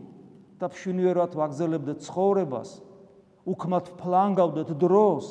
და 0.57 0.65
ფშინიერად 0.73 1.31
ვაგზელებდეთ 1.37 1.99
ცხოვრებას, 2.09 2.69
უქმად 3.45 3.85
ფლანგავდეთ 4.01 4.69
დროს 4.81 5.25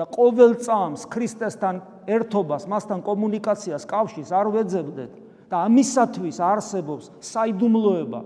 და 0.00 0.04
ყოველ 0.08 0.56
წამს 0.64 1.04
ქრისტესთან 1.12 2.08
ერთობას, 2.08 2.64
მასთან 2.64 3.04
კომუნიკაციას, 3.04 3.84
კავშირს 3.84 4.32
არ 4.32 4.46
ვეძებდეთ 4.48 5.12
და 5.50 5.66
ამისათვის 5.66 6.38
არსებობს 6.38 7.10
საიდუმლოება, 7.26 8.20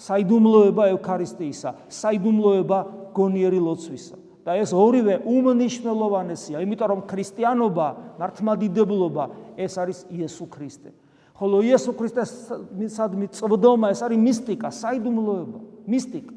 საიდუმლოება 0.00 0.88
ევქარისტიისა, 0.96 1.70
საიდუმლოება 1.92 2.78
გონიერი 3.12 3.60
ლოცვისა. 3.60 4.16
და 4.42 4.58
ეს 4.58 4.72
ორივე 4.74 5.22
უმნიშვნელოვანესია, 5.22 6.62
იმიტომ 6.66 6.88
რომ 6.90 7.00
ქრისტიანობა, 7.06 7.86
მართლმადიდებლობა 8.18 9.24
ეს 9.54 9.78
არის 9.78 9.98
იესო 10.10 10.46
ქრისტე. 10.50 10.90
ხოლო 11.38 11.62
იესო 11.62 11.92
ქრისტეს 11.94 12.32
მისადმი 12.74 13.26
წვდომა 13.38 13.94
ეს 13.94 14.02
არის 14.02 14.18
მისტიკა, 14.18 14.68
საიდუმლოება, 14.82 15.58
მისტიკა. 15.86 16.34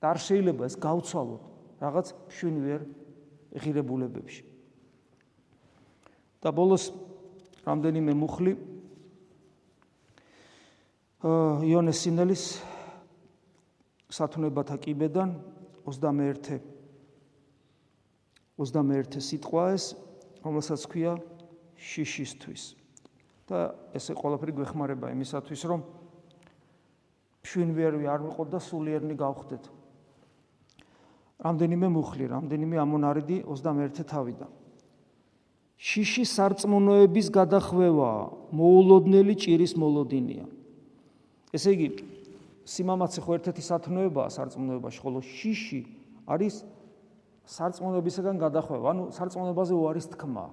და 0.00 0.04
არ 0.10 0.18
შეიძლება 0.18 0.62
ეს 0.66 0.74
გავცვალოთ 0.80 1.42
რაღაც 1.78 2.06
შვინვერ 2.34 2.80
ღირებულებებში. 3.62 4.42
და 6.40 6.48
ბოლოს 6.50 6.88
რამდენიმე 7.66 8.12
მუხლი 8.16 8.52
იონეს 11.68 11.98
სინელის 12.04 12.44
სათნოებათა 14.10 14.76
კიბედან 14.80 15.34
21 15.84 16.60
21 18.60 19.20
სიტყვა 19.24 19.64
ეს 19.76 19.84
რომელსაც 20.44 20.84
ქვია 20.88 21.16
შიშისთვის. 21.80 22.80
და 23.50 23.74
ესე 23.98 24.14
ყველაფერი 24.14 24.54
გვეხმარება 24.54 25.10
იმისათვის, 25.10 25.62
რომ 25.66 25.82
შვინვერი 27.42 28.06
არ 28.06 28.22
ვიყოთ 28.28 28.48
და 28.54 28.60
სულიერნი 28.62 29.14
გავხდეთ. 29.18 29.64
რამდენიმე 31.42 31.86
მუხლი, 31.90 32.24
რამდენიმე 32.30 32.76
ამონარიდი 32.78 33.36
21 33.50 34.06
თავიდან. 34.06 34.59
შიში 35.80 36.26
სარწმუნოების 36.28 37.28
გადახვევა, 37.32 38.12
მოულოდნელი 38.52 39.34
ჭირის 39.40 39.72
მოლოდინია. 39.80 40.44
ესე 41.56 41.72
იგი, 41.72 41.88
სიმამაცე 42.68 43.20
ხო 43.24 43.30
ერთ-ერთი 43.40 43.62
სათნოებაა 43.64 44.28
სარწმუნოებაში, 44.28 44.98
ხოლო 45.00 45.18
შიში 45.24 45.80
არის 46.28 46.54
სარწმუნოებისგან 47.48 48.36
გადახვევა, 48.44 48.86
ანუ 48.92 49.02
სარწმუნოებაზე 49.16 49.72
უარის 49.80 50.06
თქმა. 50.12 50.46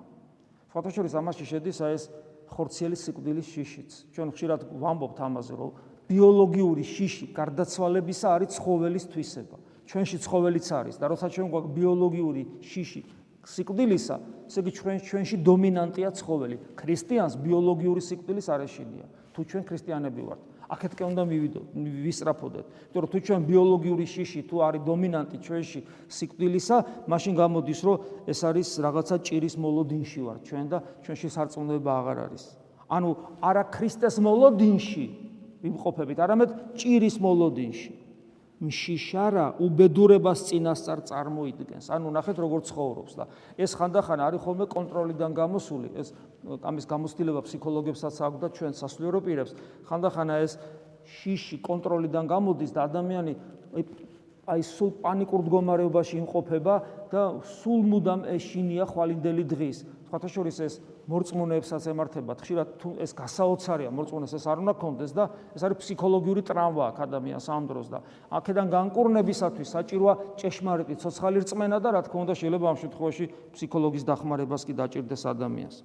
ფოტოშორის 0.71 1.13
ამაში 1.19 1.43
შედის 1.43 1.77
აი 1.83 1.93
ეს 1.99 2.03
ხორციელი 2.47 2.95
სიკვდილის 2.95 3.47
შიშიც. 3.51 3.89
ჩვენ 4.15 4.27
ხშირად 4.31 4.61
ვამბობთ 4.79 5.17
ამაზე, 5.27 5.53
რომ 5.59 5.71
ბიოლოგიური 6.07 6.83
შიში 6.87 7.25
გარდაცვალებისა 7.35 8.27
არის 8.31 8.49
ცხოველის 8.55 9.05
თვისება. 9.11 9.57
ჩვენში 9.87 10.17
ცხოველიც 10.23 10.67
არის 10.71 10.95
და 10.99 11.05
როცა 11.11 11.27
ჩვენ 11.31 11.47
გვაქვს 11.51 11.71
ბიოლოგიური 11.75 12.43
შიში 12.63 13.01
სიკვდილისა, 13.47 14.15
ესე 14.47 14.59
იგი 14.59 14.71
ჩვენ 14.75 14.97
ჩვენში 15.07 15.37
დომინანტია 15.47 16.09
ცხოველი. 16.19 16.57
ქრისტიანს 16.75 17.33
ბიოლოგიური 17.39 18.01
სიკვდილის 18.03 18.47
არ 18.51 18.61
ეშინია. 18.67 19.05
თუ 19.31 19.39
ჩვენ 19.47 19.63
ქრისტიანები 19.69 20.21
ვართ, 20.27 20.41
აქეთკე 20.67 21.03
უნდა 21.07 21.23
მივიდო, 21.31 21.61
ვისწრაფოდეთ. 22.03 22.65
იმიტომ 22.67 23.01
რომ 23.05 23.09
თუ 23.13 23.19
ჩვენ 23.23 23.41
ბიოლოგიური 23.47 24.05
შიში 24.09 24.39
თუ 24.51 24.55
არის 24.67 24.81
დომინანტი 24.83 25.37
ჩვენში 25.45 25.79
სიკვდილისა, 26.11 26.77
მაშინ 27.07 27.33
გამოდის, 27.39 27.79
რომ 27.87 27.95
ეს 28.27 28.39
არის 28.43 28.67
რაღაცა 28.83 29.15
ჭირის 29.23 29.55
მოლოდინში 29.55 30.19
ვარ 30.27 30.37
ჩვენ 30.43 30.65
და 30.67 30.77
ჩვენში 31.07 31.27
სარწმუნოება 31.31 31.91
აღარ 32.01 32.17
არის. 32.27 32.43
ანუ 32.91 33.09
არა 33.39 33.63
ქრისტეს 33.71 34.15
მოლოდინში 34.27 35.05
ვიმყოფებით, 35.63 36.17
არამედ 36.19 36.49
ჭირის 36.75 37.15
მოლოდინში. 37.23 38.06
მშიშარა 38.57 39.61
უბედურებას 39.61 40.49
წინასწარ 40.49 41.05
წარმოიდგენს. 41.05 41.93
ანუ 41.93 42.09
ნახეთ 42.09 42.37
როგორ 42.41 42.61
ცხოვრობს 42.65 43.13
და 43.13 43.25
ეს 43.53 43.71
ხანდახან 43.77 44.17
არის 44.17 44.41
ხოლმე 44.41 44.65
კონტროლიდან 44.65 45.31
გამოსული. 45.37 45.87
ეს 45.93 46.09
ამის 46.41 46.85
გამოცდილება 46.89 47.41
ფსიქოლოგებსაც 47.45 48.15
აქვს 48.17 48.39
და 48.41 48.47
ჩვენ 48.57 48.73
სასულიერო 48.73 49.19
პირებს. 49.21 49.53
ხანდახან 49.85 50.29
ეს 50.41 50.57
შიში 51.05 51.61
კონტროლიდან 51.61 52.25
გამოდის 52.25 52.71
და 52.73 52.81
ადამიანი 52.89 53.33
აი 54.47 54.61
სულ 54.63 54.91
პანიკურ 55.03 55.41
მდგომარეობაში 55.43 56.15
იმყოფება 56.23 56.75
და 57.11 57.21
სულ 57.61 57.81
მუდამ 57.91 58.21
ეშინია 58.31 58.87
ხვალინდელი 58.87 59.43
დღის. 59.53 59.77
სხვათა 60.07 60.29
შორის 60.31 60.57
ეს 60.63 60.73
მორწმუნეებსაც 61.11 61.83
ემართებათ. 61.91 62.37
ხშირად 62.39 62.67
თუ 62.79 62.89
ეს 63.03 63.11
გასაოცარია 63.11 63.91
მორწმუნეს 63.91 64.33
ეს 64.39 64.45
არ 64.47 64.57
უნდა 64.63 64.73
კონდეს 64.79 65.11
და 65.11 65.25
ეს 65.51 65.61
არის 65.67 65.77
ფსიქოლოგიური 65.83 66.41
ტრავმა 66.47 66.83
აქ 66.95 66.97
ადამიანს 67.03 67.47
ამ 67.51 67.63
დროს 67.67 67.87
და 67.91 67.99
აქედან 68.31 68.67
განკურნებისათვის 68.71 69.67
საჭიროა 69.75 70.13
ჭეშმარიტი 70.39 70.95
ცოცხალი 71.03 71.43
რწმენა 71.43 71.77
და 71.83 71.89
რა 71.91 72.01
თქმა 72.07 72.19
უნდა 72.23 72.33
შეიძლება 72.39 72.65
ამ 72.71 72.77
შემთხვევაში 72.87 73.25
ფსიქოლოგის 73.51 74.03
დახმარებას 74.07 74.61
კი 74.63 74.73
დაჭირდეს 74.79 75.23
ადამიანს. 75.27 75.77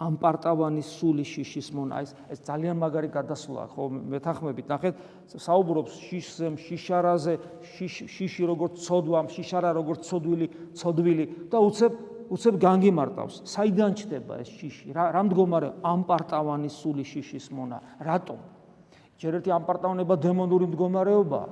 ამ 0.00 0.16
პარტავანის 0.16 0.88
სული 0.96 1.24
შიშის 1.28 1.68
მონა 1.76 1.96
ეს 2.00 2.10
ეს 2.32 2.40
ძალიან 2.48 2.76
მაგარი 2.80 3.08
გადასვლა 3.12 3.68
ხო 3.68 3.84
მეთანხმებით 3.92 4.66
ნახეთ 4.72 4.94
საუბრობს 5.36 5.92
შიშზე 6.08 6.46
შიშარაზე 6.56 7.34
შიში 8.08 8.44
როგორც 8.48 8.80
ცოდვა 8.80 9.20
შიშარა 9.28 9.70
როგორც 9.76 10.08
ცოდვილი 10.08 10.46
ცოდვილი 10.72 11.24
და 11.52 11.58
უცებ 11.60 11.92
უცებ 12.30 12.54
განგიმარტავს. 12.62 13.42
საიდან 13.42 13.92
ჩდება 13.98 14.38
ეს 14.38 14.50
შიში? 14.54 14.94
რა 14.94 15.10
რა 15.10 15.22
მდგომარე 15.26 15.68
ამ 15.82 16.00
პარტავანის 16.06 16.74
სული 16.78 17.02
შიშის 17.02 17.50
მონა? 17.50 17.78
რატომ? 18.06 18.38
ჯერ 19.18 19.42
ერთი 19.42 19.50
ამ 19.50 19.64
პარტავნება 19.66 20.14
დემონური 20.16 20.66
მდგომარეობაა 20.70 21.48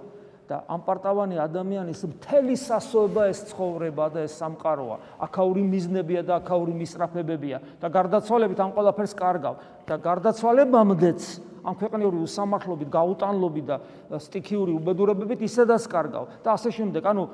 და 0.49 0.65
ამპარტავანი 0.65 1.37
ადამიანის 1.37 2.01
მთელი 2.09 2.55
სასოება 2.57 3.29
ეს 3.29 3.53
ცხოვრება 3.53 4.05
და 4.15 4.25
ეს 4.25 4.33
სამყაროა. 4.41 4.97
აქაური 5.21 5.63
მიზნებია 5.69 6.23
და 6.25 6.41
აქაური 6.41 6.73
მისწრაფებებია. 6.73 7.59
და 7.83 7.87
გარდაცვალებით 7.93 8.59
ამ 8.65 8.71
ყველაფერს 8.73 9.13
კარგავ. 9.13 9.55
და 9.85 9.95
გარდაცვალებამდეც 10.01 11.21
ამ 11.69 11.75
ქვეყნიური 11.77 12.17
უსამართლობით, 12.25 12.89
გაუტანლობით 12.89 13.67
და 13.69 13.77
სტიქიური 14.17 14.73
უბედურებებით 14.73 15.41
ისედაც 15.45 15.85
კარგავ. 15.85 16.25
და 16.41 16.49
ასე 16.57 16.71
შემდეგ. 16.73 17.03
ანუ 17.05 17.29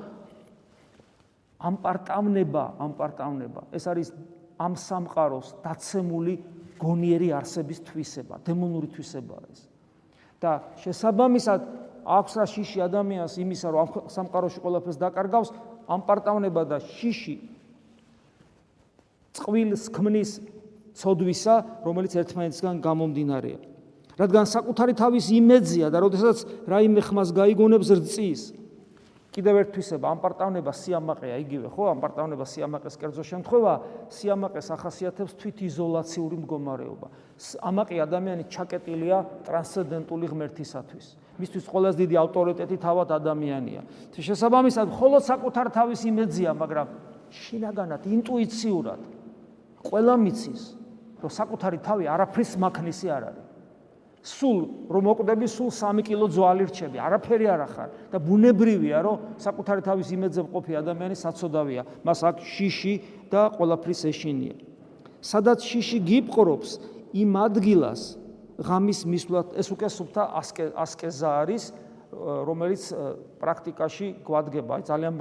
ამპარტავნება, 1.65 2.63
ამპარტავნება, 2.79 3.61
ეს 3.73 3.87
არის 3.89 4.11
ამ 4.61 4.73
სამყაროს 4.79 5.55
დაცემული 5.65 6.35
გონიერი 6.79 7.31
არსების 7.35 7.79
თვისება, 7.87 8.39
დემონური 8.45 8.91
თვისებაა 8.93 9.43
ეს. 9.51 9.61
და 10.41 10.51
შესაბამისად 10.83 11.61
აქვს 12.05 12.33
რა 12.37 12.45
შიში 12.45 12.79
ადამიანს 12.85 13.33
იმისა 13.41 13.67
რომ 13.73 13.79
ამ 13.81 13.89
სამყაროში 14.13 14.59
ყველაფერს 14.61 14.99
დაკარგავს 15.01 15.49
ამ 15.89 16.01
პარტავნება 16.05 16.61
და 16.69 16.77
შიში 16.83 17.35
წყვილს 19.33 19.83
ქმნის 19.89 20.31
ცოდვისა 20.95 21.55
რომელიც 21.87 22.13
ერთმანეთისგან 22.21 22.75
გამომდინარეა. 22.83 23.59
რადგან 24.15 24.45
საკუთარი 24.47 24.93
თავის 24.95 25.25
იმეძია 25.33 25.89
და 25.91 25.97
როდესაც 25.99 26.37
რაიმე 26.71 27.01
ხმას 27.03 27.29
გაიგონებს 27.35 27.89
რძის 27.99 28.41
კიდევ 29.35 29.57
ერთ 29.61 29.69
თვისება 29.75 30.07
ამ 30.15 30.19
პარტავნება 30.23 30.71
სიამაყეა 30.71 31.37
იგივე 31.43 31.67
ხო? 31.75 31.83
ამ 31.91 31.99
პარტავნება 31.99 32.45
სიამაყეს 32.47 32.95
კერძო 32.95 33.23
შემთხვევა 33.35 33.73
სიამაყეს 34.07 34.67
ახასიათებს 34.71 35.33
თვითიზოლაციური 35.35 36.35
მდგომარეობა. 36.39 37.07
ამაყი 37.59 37.95
ადამიანი 37.99 38.43
ჩაკეტილია 38.47 39.17
ტრანსცენდენტული 39.43 40.25
ღმერთისათვის. 40.31 41.05
მისთვის 41.35 41.65
ყველაზე 41.67 41.97
დიდი 41.99 42.15
ავტორიტეტი 42.15 42.77
თავად 42.79 43.09
ადამიანია. 43.11 43.81
შესაბამისად 44.15 44.85
მხოლოდ 44.95 45.21
საკუთარ 45.27 45.65
თავის 45.75 45.99
იმეძია 46.07 46.51
მაგრამ 46.55 46.87
შინაგანად 47.35 48.07
ინტუიციურად 48.07 49.01
ყველა 49.85 50.15
მიცის 50.23 50.61
რომ 51.21 51.31
საკუთარი 51.31 51.79
თავი 51.83 52.05
არაფრის 52.15 52.51
მაქნისი 52.63 53.07
არ 53.11 53.23
არის 53.29 53.44
სულ 54.25 54.89
რომ 54.89 55.03
მოკვდები 55.05 55.45
სულ 55.45 55.69
3 55.69 56.01
კილო 56.01 56.25
ძვალი 56.33 56.65
რჩები 56.65 56.97
არაფერი 56.97 57.45
არ 57.45 57.61
ახარ. 57.61 57.89
და 58.09 58.17
ბუნებრივია 58.17 58.97
რომ 59.05 59.17
საკუთარი 59.37 59.81
თავის 59.85 60.07
იმედზე 60.17 60.41
მყოფი 60.49 60.73
ადამიანი 60.81 61.15
საცოდავია. 61.15 61.81
მას 62.01 62.19
აქ 62.25 62.37
შიში 62.41 62.93
და 63.29 63.41
ყოლაფრის 63.53 64.01
ეშინია. 64.09 64.55
სადაც 65.21 65.59
შიში 65.61 65.97
გიპყრობს 66.09 66.69
იმ 67.13 67.31
ადგილას 67.37 68.01
ღამის 68.65 68.99
მისვლად 69.05 69.47
ეს 69.61 69.67
უკვე 69.69 69.89
სუფთა 69.93 70.23
ასკეზა 70.73 71.29
არის 71.45 71.63
რომელიც 72.15 72.83
პრაქტიკაში 73.37 74.07
გვადგება. 74.25 74.73
ძალიან 74.89 75.13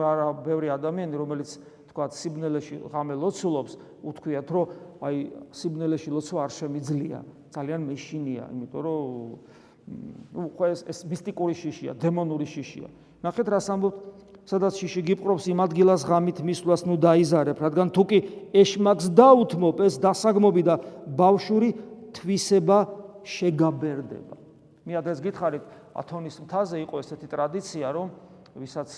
ბევრი 0.47 0.69
ადამიანი 0.73 1.15
რომელიც 1.19 1.51
თქვა 1.95 2.11
სიბნელეში 2.11 2.77
ღამე 2.91 3.15
ლოცულობს 3.23 3.73
უთქვიათ 4.03 4.49
რომ 4.51 4.65
აი 5.05 5.17
სიბნელეში 5.53 6.11
ლოცვა 6.15 6.39
არ 6.49 6.53
შემიძლია 6.55 7.19
ძალიან 7.55 7.81
მეშინია, 7.87 8.45
იმიტომ 8.55 8.81
რომ 8.85 9.03
ну, 10.33 10.49
ხო 10.57 10.65
ეს 10.73 10.81
ეს 10.89 10.99
მისტიკური 11.05 11.55
შიშია, 11.55 11.93
დემონური 12.01 12.47
შიშია. 12.49 12.89
ნახეთ 13.25 13.47
რას 13.53 13.69
ამბობ, 13.69 13.95
სადაც 14.49 14.73
შიში 14.81 15.01
გიპყრობს 15.09 15.45
იმ 15.53 15.59
ადგილას 15.65 16.03
ღამით 16.05 16.39
მისვლას 16.45 16.83
ნუ 16.89 16.97
დაიზარებ, 17.01 17.57
რადგან 17.61 17.89
თუ 17.93 18.03
კი 18.09 18.19
ეშმაკს 18.53 19.07
დაუთმობ, 19.17 19.77
ეს 19.85 19.95
დასაგმობი 20.01 20.63
და 20.69 20.75
ბავშვური 21.09 21.69
თვისება 22.17 22.79
შეგაბერდება. 23.25 24.37
მე 24.85 24.93
ადრეს 25.01 25.21
გითხარით, 25.25 25.65
ათონის 25.97 26.37
მთაზე 26.45 26.77
იყო 26.85 26.95
ესეთი 27.01 27.27
ტრადიცია, 27.33 27.87
რომ 27.97 28.09
ვისაც 28.55 28.91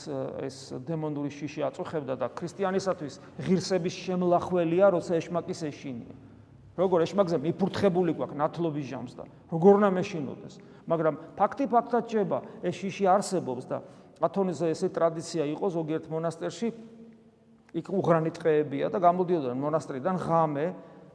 ეს 0.45 0.57
დემონური 0.85 1.33
შიში 1.33 1.65
აწუხებდა 1.65 2.15
და 2.21 2.29
ქრისტიანისათვის 2.29 3.15
ღირსების 3.41 3.95
შემლახველია, 4.05 4.93
როცა 4.93 5.17
ეშმაკის 5.17 5.61
ეშინია. 5.73 6.17
როგორ 6.77 7.07
ეშმაკზე 7.09 7.41
მიფურთხებული 7.41 8.13
გვაქვს 8.17 8.37
ნათლობის 8.37 8.87
ჟამს 8.93 9.13
და 9.17 9.25
როგორ 9.49 9.73
უნდა 9.81 9.91
მეშინოდეს 9.97 10.55
მაგრამ 10.85 11.15
ფაქტი 11.41 11.65
ფაქტად 11.73 12.05
შეება 12.13 12.39
ეს 12.61 12.75
შიში 12.77 13.05
არსებობს 13.17 13.65
და 13.65 13.79
ათონეზე 14.21 14.69
ესე 14.77 14.89
ტრადიცია 14.93 15.49
იყო 15.57 15.67
ზოგიერთ 15.73 16.05
მონასტერში 16.13 16.69
იქ 17.81 17.87
უღრანი 17.97 18.31
ტყეებია 18.37 18.93
და 18.93 18.99
გამოდიოდნენ 19.01 19.57
მონასტრიდან 19.65 20.17
ღამე 20.21 20.67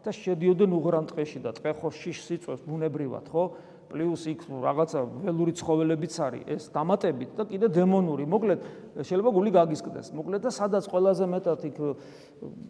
და 0.01 0.09
შედიოდნენ 0.17 0.71
უღრან 0.81 1.05
ტყეში 1.13 1.39
და 1.45 1.53
ტყე 1.53 1.71
ხო 1.77 1.89
შიშს 1.93 2.27
იწვევს 2.41 2.61
ბუნებრივად 2.65 3.25
ხო 3.29 3.43
პლუს 3.91 4.23
იქ 4.31 4.39
რაღაცა 4.47 4.99
ველური 5.27 5.53
ცხოველებიც 5.59 6.13
არის. 6.23 6.43
ეს 6.47 6.63
დამატებით 6.71 7.29
და 7.35 7.43
კიდე 7.45 7.67
დემონური. 7.67 8.23
მოკლედ 8.25 8.59
შეიძლება 9.03 9.29
გული 9.35 9.51
გაგისკდეს. 9.51 10.07
მოკლედ 10.15 10.41
და 10.47 10.51
სადაც 10.51 10.83
ყველაზე 10.87 11.25
მეტად 11.27 11.59
იქ 11.69 11.77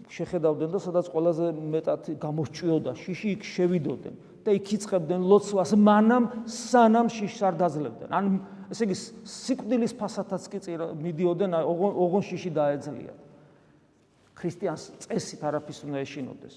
შეხედავდნენ 0.10 0.70
და 0.74 0.80
სადაც 0.82 1.06
ყველაზე 1.14 1.46
მეტად 1.54 2.02
გამოსჭიოდა 2.18 2.92
შიში 2.98 3.28
იქ 3.38 3.42
შევიდოდნენ 3.46 4.16
და 4.42 4.50
იქ 4.58 4.68
იწყებდნენ 4.82 5.22
ლოცვას 5.22 5.72
მანამ 5.78 6.24
სანამ 6.50 7.08
შიშს 7.14 7.42
არ 7.46 7.56
დაძლებდნენ. 7.62 8.10
ან 8.10 8.26
ესე 8.74 8.84
იგი 8.90 8.96
სიკვდილის 9.24 9.94
ფასათაც 9.94 10.44
კი 10.50 10.60
მიდიოდნენ 10.98 11.52
ოღონ 11.62 12.24
შიში 12.26 12.50
დაეძლიათ. 12.50 13.20
ქრისტიანს 14.34 14.84
წესით 15.06 15.42
არაფის 15.46 15.78
უნდა 15.86 16.00
ეშინოდეს. 16.02 16.56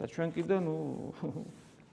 და 0.00 0.04
ჩვენ 0.08 0.28
კიდე 0.34 0.56
ნუ 0.64 0.74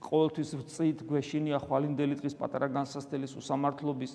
ყოველთვის 0.02 0.50
წით 0.74 1.02
გვეშინია 1.06 1.58
ხვალინდელი 1.62 2.18
დღის 2.20 2.34
პატარა 2.36 2.68
განსასწელის 2.68 3.32
უსამართლობის. 3.38 4.12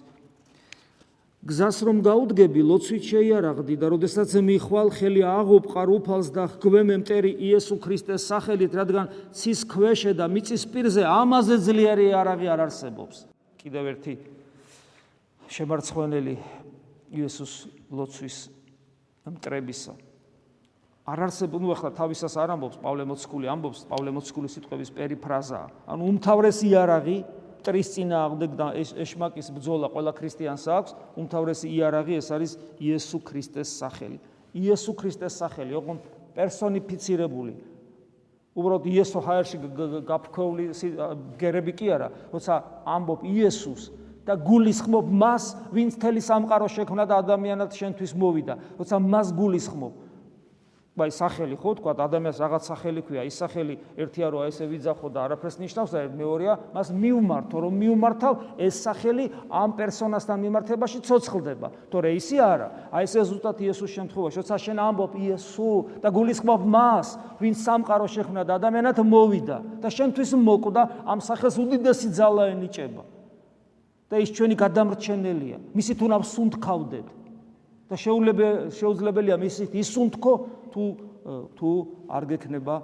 გზას 1.47 1.77
რომ 1.85 2.01
გაუდგები 2.03 2.61
ლოცვით 2.65 3.03
შეიარაღდი 3.07 3.75
და 3.77 3.87
როდესაც 3.93 4.29
მიხვალ 4.41 4.89
ხელი 4.91 5.21
აღუპყარ 5.21 5.89
უფალს 5.95 6.29
და 6.33 6.43
ხგვემე 6.49 6.97
მტერი 7.05 7.31
იესო 7.47 7.77
ქრისტეს 7.77 8.25
სახელით 8.27 8.73
რადგან 8.73 9.05
ცის 9.31 9.61
ქვეშე 9.69 10.17
და 10.17 10.25
მიწის 10.27 10.63
პირზე 10.73 11.05
ამაზე 11.05 11.55
ძლიერი 11.61 12.07
არაღი 12.11 12.47
არ 12.51 12.59
არსებობს. 12.67 13.29
კიდევ 13.61 13.83
ერთი 13.93 14.13
შემარცხვენელი 15.47 16.35
იესოს 17.15 17.53
ლოცვის 17.93 18.37
მტრებისა 19.29 20.06
არ 21.07 21.21
არსებობს 21.23 21.63
ნუ 21.63 21.69
ახლა 21.71 21.89
თავისას 21.95 22.33
არ 22.35 22.51
ამბობს 22.57 22.79
პავლე 22.83 23.05
მოციქული 23.07 23.47
ამბობს 23.47 23.85
პავლე 23.87 24.11
მოციქულის 24.11 24.55
სიტყვების 24.57 24.89
პერიფრაზაა. 24.91 25.67
ანუ 25.87 26.03
უმთავრესი 26.11 26.65
იარაღი 26.67 27.17
ტრის 27.63 27.91
წინა 27.95 28.17
აღდეგ 28.27 28.51
და 28.59 28.67
ეშმაკის 28.75 29.47
ბძოლა 29.55 29.87
ყველა 29.95 30.11
ქრისტიანს 30.19 30.65
აქვს 30.67 30.91
უმთავრესი 31.15 31.67
იარაღი 31.71 32.13
ეს 32.19 32.27
არის 32.35 32.51
იესო 32.83 33.19
ქრისტეს 33.23 33.69
სახელი. 33.79 34.19
იესო 34.51 34.91
ქრისტეს 34.99 35.33
სახელი 35.39 35.79
ოღონ 35.79 35.97
პერსონიფიცირებული. 36.35 37.53
უბრალოდ 38.51 38.83
იესო 38.91 39.19
ჰაერში 39.23 39.57
გაფქოვლი 40.11 40.65
გერები 41.39 41.71
კი 41.71 41.87
არა 41.87 42.07
როცა 42.35 42.53
ამბობ 42.83 43.23
იესოს 43.23 43.95
და 44.27 44.35
გულისხმობ 44.35 45.07
მას 45.07 45.55
ვინც 45.71 45.95
თელი 46.03 46.19
სამყარო 46.19 46.67
შექმნა 46.67 47.07
და 47.07 47.23
ადამიანად 47.23 47.71
შენთვის 47.71 48.11
მოვიდა. 48.11 48.53
როცა 48.75 48.95
მას 48.99 49.31
გულისხმობ 49.31 50.06
აი 50.97 51.11
სახელი 51.13 51.55
ხო 51.61 51.71
თქვა 51.77 51.93
ადამიანს 51.93 52.39
რაღაც 52.41 52.63
სახელი 52.73 53.01
ქვია 53.05 53.23
ის 53.29 53.35
სახელი 53.37 53.75
ერთია 54.01 54.27
რომ 54.33 54.47
ესე 54.49 54.65
ვიძახო 54.65 55.07
და 55.13 55.19
არაფერს 55.29 55.57
ნიშნავს 55.61 55.91
და 55.93 55.99
მეორეა 56.09 56.53
მას 56.73 56.89
მიუმართო 56.89 57.57
რომ 57.61 57.73
მიუმართავ 57.81 58.33
ეს 58.57 58.75
სახელი 58.81 59.25
ამ 59.45 59.69
პერსონასთან 59.77 60.37
მიმართებაში 60.41 60.99
ცოცხლდება. 61.05 61.67
თორე 61.93 62.09
ისი 62.17 62.37
არა. 62.41 62.67
აი 62.89 63.03
ესე 63.05 63.21
ზუსტად 63.29 63.57
იესოს 63.61 63.91
შემთხვევაში 63.93 64.37
როცა 64.41 64.57
შენ 64.57 64.77
ამბობ 64.81 65.13
იესო 65.21 65.71
და 66.01 66.09
გულისხმობ 66.09 66.61
მას 66.65 67.07
ვინც 67.37 67.57
სამყარო 67.61 68.07
შექმნა 68.09 68.41
და 68.41 68.57
ადამიანად 68.57 68.97
მოვიდა 69.05 69.57
და 69.77 69.87
შენთვის 69.93 70.33
მოკვდა 70.33 70.81
ამ 71.05 71.19
სახელს 71.21 71.55
უდიდესი 71.61 72.09
ძალა 72.17 72.43
ენიჭება 72.57 73.03
და 74.09 74.15
ის 74.17 74.29
ჩვენი 74.33 74.55
გადამრჩენელია. 74.57 75.57
მისი 75.77 75.93
თუნავ 75.99 76.21
სუნთქავდეთ. 76.25 77.07
და 77.87 77.95
შეუძლებელია 77.95 79.37
მისით 79.39 79.71
ისუნთქო 79.79 80.31
თუ 80.77 80.85
თუ 81.57 81.71
არ 82.13 82.23
გექნება 82.29 82.75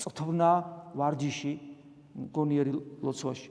წთვნა 0.00 0.52
ვარჯიში 0.96 1.52
გონიერი 2.32 2.72
ლოცვაში. 3.04 3.50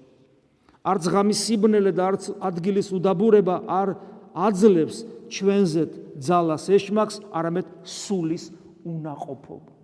არც 0.86 1.04
ღამის 1.14 1.40
სიბნელე 1.46 1.92
და 1.94 2.04
არც 2.10 2.24
ადგილის 2.42 2.90
უდაბურება 2.98 3.56
არ 3.70 3.90
აძლევს 4.34 4.98
ჩვენზეთ 5.30 5.92
ძალას. 6.18 6.64
ეშმაკს 6.74 7.16
არამედ 7.30 7.66
სულის 7.86 8.50
უნაყოფობა 8.86 9.76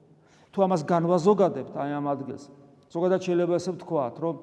თუ 0.51 0.57
ამას 0.67 0.81
განვაზოგადებთ 0.83 1.73
აი 1.79 1.91
ამ 1.95 2.05
ადგილს 2.11 2.43
ზოგადად 2.91 3.21
შეიძლება 3.23 3.55
ესე 3.55 3.71
ვთქვათ 3.71 4.15
რომ 4.19 4.35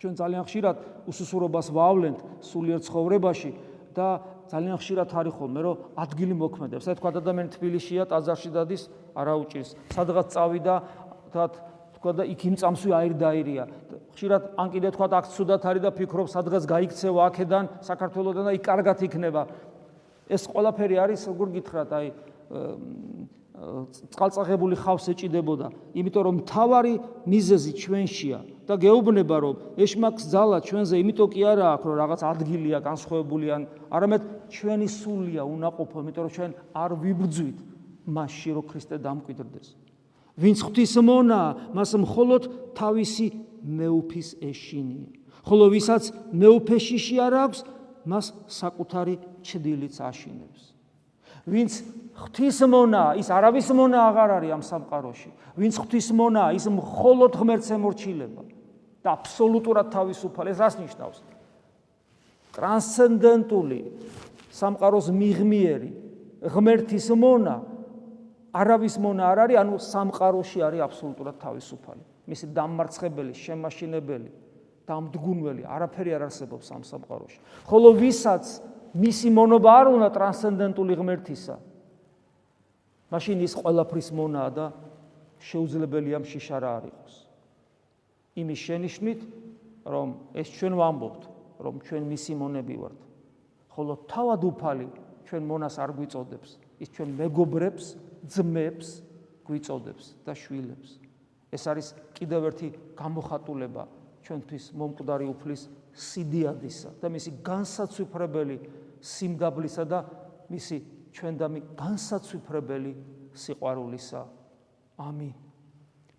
ჩვენ 0.00 0.14
ძალიან 0.16 0.42
ხშირად 0.48 0.76
უსუსურობას 1.12 1.66
ვავლენთ 1.76 2.18
სულიერ 2.40 2.80
ცხოვრებაში 2.88 3.50
და 3.92 4.08
ძალიან 4.50 4.76
ხშირად 4.78 5.08
არის 5.10 5.34
ხოლმე 5.36 5.60
რომ 5.66 5.76
ადგილი 5.96 6.34
მოქმედებს. 6.38 6.84
აი 6.86 6.94
თქვა 6.98 7.10
ადამიანი 7.16 7.50
თბილისშია, 7.56 8.02
ტაძარში 8.10 8.50
დადის, 8.54 8.82
არა 9.16 9.34
უჭირს. 9.42 9.70
სადღაც 9.96 10.26
წავიდა, 10.34 10.74
თქვა 11.30 11.44
თქვა 11.96 12.12
და 12.12 12.24
იქ 12.28 12.40
იმ 12.46 12.54
წამსვე 12.60 12.92
აირდაირია. 12.92 13.64
ხშირად 14.14 14.42
ან 14.60 14.68
კიდე 14.70 14.88
თქვა 14.94 15.06
აქ 15.16 15.26
ცუდად 15.32 15.62
არის 15.66 15.82
და 15.82 15.90
ფიქრობ 15.96 16.26
სადღაც 16.30 16.62
გაიქცევა 16.68 17.20
აქედან 17.30 17.64
საქართველოსდან 17.82 18.44
და 18.46 18.52
იქ 18.54 18.62
კარგად 18.62 18.98
იქნება. 19.02 19.42
ეს 20.28 20.42
ყველაფერი 20.46 20.96
არის 21.02 21.20
როგორ 21.30 21.48
გითხრათ, 21.56 21.90
აი 21.96 22.06
წყალწაღებული 23.56 24.76
ხავს 24.76 25.08
ეჭიდებოდა, 25.12 25.66
იმიტომ 25.96 26.22
რომ 26.28 26.36
თავარი 26.44 26.94
მიზეზი 27.24 27.72
ჩვენშია 27.80 28.38
და 28.68 28.74
გეუბნება 28.76 29.36
რომ 29.40 29.56
ეშმაკს 29.80 30.28
ძალა 30.28 30.58
ჩვენზე 30.60 30.94
იმიტომ 31.00 31.28
კი 31.32 31.40
არა 31.56 31.66
აქვს 31.76 31.86
რომ 31.88 31.96
რაღაც 31.96 32.20
ადგილია 32.36 32.78
განსხვავებული 32.84 33.46
ან 33.56 33.62
არამედ 33.96 34.22
ჩვენი 34.52 34.88
სულია 34.92 35.42
უნაყოფო, 35.48 35.96
იმიტომ 36.04 36.24
რომ 36.26 36.32
ჩვენ 36.36 36.52
არ 36.76 36.90
ვიბრძვით 37.00 37.58
მასში 38.06 38.50
რომ 38.60 38.64
ქრისტე 38.70 38.96
დამკვიდრდეს. 39.00 39.68
ვინც 40.36 40.58
ღვთის 40.60 40.92
მონა, 41.00 41.40
მას 41.72 41.90
მხოლოდ 41.96 42.42
თავისი 42.76 43.26
მეუფის 43.64 44.28
ეშინია. 44.44 45.08
ხოლო 45.46 45.64
ვისაც 45.72 46.04
მეუფეშიში 46.34 47.16
არ 47.24 47.34
აქვს, 47.46 47.60
მას 48.04 48.26
საკუთარი 48.50 49.14
ჩდილიც 49.46 49.94
აშინებს. 50.02 50.75
ვინც 51.46 51.72
ღვთის 52.16 52.58
მონა, 52.66 53.02
ის 53.20 53.28
არავის 53.30 53.68
მონა 53.70 53.98
აღარ 54.10 54.30
არის 54.40 54.50
ამ 54.56 54.62
სამყაროში. 54.66 55.30
ვინც 55.56 55.74
ღვთის 55.78 56.08
მონა, 56.16 56.44
ის 56.56 56.66
მხოლოდ 56.66 57.32
ღმერთს 57.38 57.68
ემორჩილება 57.76 58.42
და 59.04 59.08
აბსოლუტურად 59.14 59.86
თავისუფალ. 59.94 60.44
ეს 60.50 60.58
რას 60.58 60.74
ნიშნავს? 60.80 61.18
ტრანსცენდენტული 62.56 63.80
სამყაროს 64.50 65.06
მიღმიერი 65.12 65.90
ღმერთის 66.50 67.06
მონა 67.12 67.56
არავის 68.56 68.96
მონა 68.96 69.22
არ 69.28 69.38
არის, 69.44 69.56
ანუ 69.60 69.74
სამყაროში 69.76 70.58
არის 70.64 70.80
აბსოლუტურად 70.88 71.36
თავისუფალი. 71.36 72.02
მისი 72.26 72.46
დამარცხებელი, 72.56 73.32
შემაშინებელი, 73.36 74.30
დამდგუნველი, 74.88 75.62
არაფერი 75.68 76.10
არ 76.16 76.22
არსებობს 76.26 76.66
ამ 76.72 76.82
სამყაროში. 76.82 77.38
ხოლო 77.68 77.88
ვისაც 78.00 78.44
მისი 78.96 79.28
მონობა 79.36 79.70
არ 79.80 79.86
უნდა 79.92 80.08
ტრანსცენდენტული 80.16 80.94
ღმერთისა. 80.96 81.56
მაშინ 83.12 83.42
ის 83.44 83.52
ყველაფრის 83.60 84.08
მონაა 84.16 84.50
და 84.56 84.66
შეუძლებელია 85.38 86.18
მშიშარა 86.24 86.68
არ 86.80 86.84
იყოს. 86.90 87.14
იმის 88.40 88.60
შენიშვნით, 88.66 89.20
რომ 89.84 90.08
ეს 90.34 90.48
ჩვენ 90.56 90.74
ვამბობთ, 90.80 91.22
რომ 91.60 91.74
ჩვენ 91.84 92.02
მისი 92.08 92.32
მონები 92.40 92.76
ვართ. 92.80 93.00
ხოლო 93.76 93.92
თავად 94.08 94.40
უფალი 94.48 94.88
ჩვენ 95.28 95.42
მონას 95.44 95.76
არ 95.76 95.90
გვიწოდებს. 95.92 96.50
ის 96.80 96.88
ჩვენ 96.88 97.10
მეგობრებს, 97.20 97.84
ძმებს 98.26 98.88
გვიწოდებს 99.44 100.04
და 100.24 100.32
შვილებს. 100.32 100.90
ეს 101.52 101.62
არის 101.68 101.86
კიდევ 102.16 102.40
ერთი 102.50 102.68
გამოხატულება 102.96 103.84
ჩვენთვის 104.26 104.64
მომკვდარი 104.74 105.26
უფლის 105.30 105.62
სიდიადისა 105.94 106.90
და 107.00 107.06
მისი 107.08 107.30
განსაცვიფრებელი 107.46 108.56
სიმგაბლისა 109.06 109.84
და 109.86 109.98
მისი 110.50 110.76
ჩვენდამი 111.14 111.60
განსაცვიფრებელი 111.78 112.92
სიყვარულისა. 113.36 114.22
ამინ. 114.98 115.34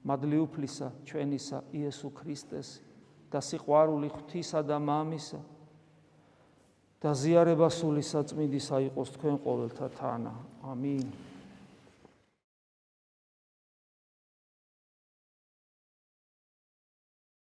მადლი 0.07 0.37
უფლისა 0.39 0.87
ჩვენისა 1.03 1.57
იესო 1.75 2.09
ქრისტეს 2.15 2.69
და 3.27 3.39
სიყვარული 3.43 4.07
ღვთისა 4.07 4.61
და 4.63 4.77
მამისა 4.79 5.39
და 7.03 7.11
ზიარება 7.11 7.67
სული 7.67 8.01
საწმინდისა 8.01 8.77
იყოს 8.87 9.09
თქვენ 9.17 9.35
ყოველთა 9.43 9.87
თანა. 9.99 10.33
ამინ. 10.63 11.26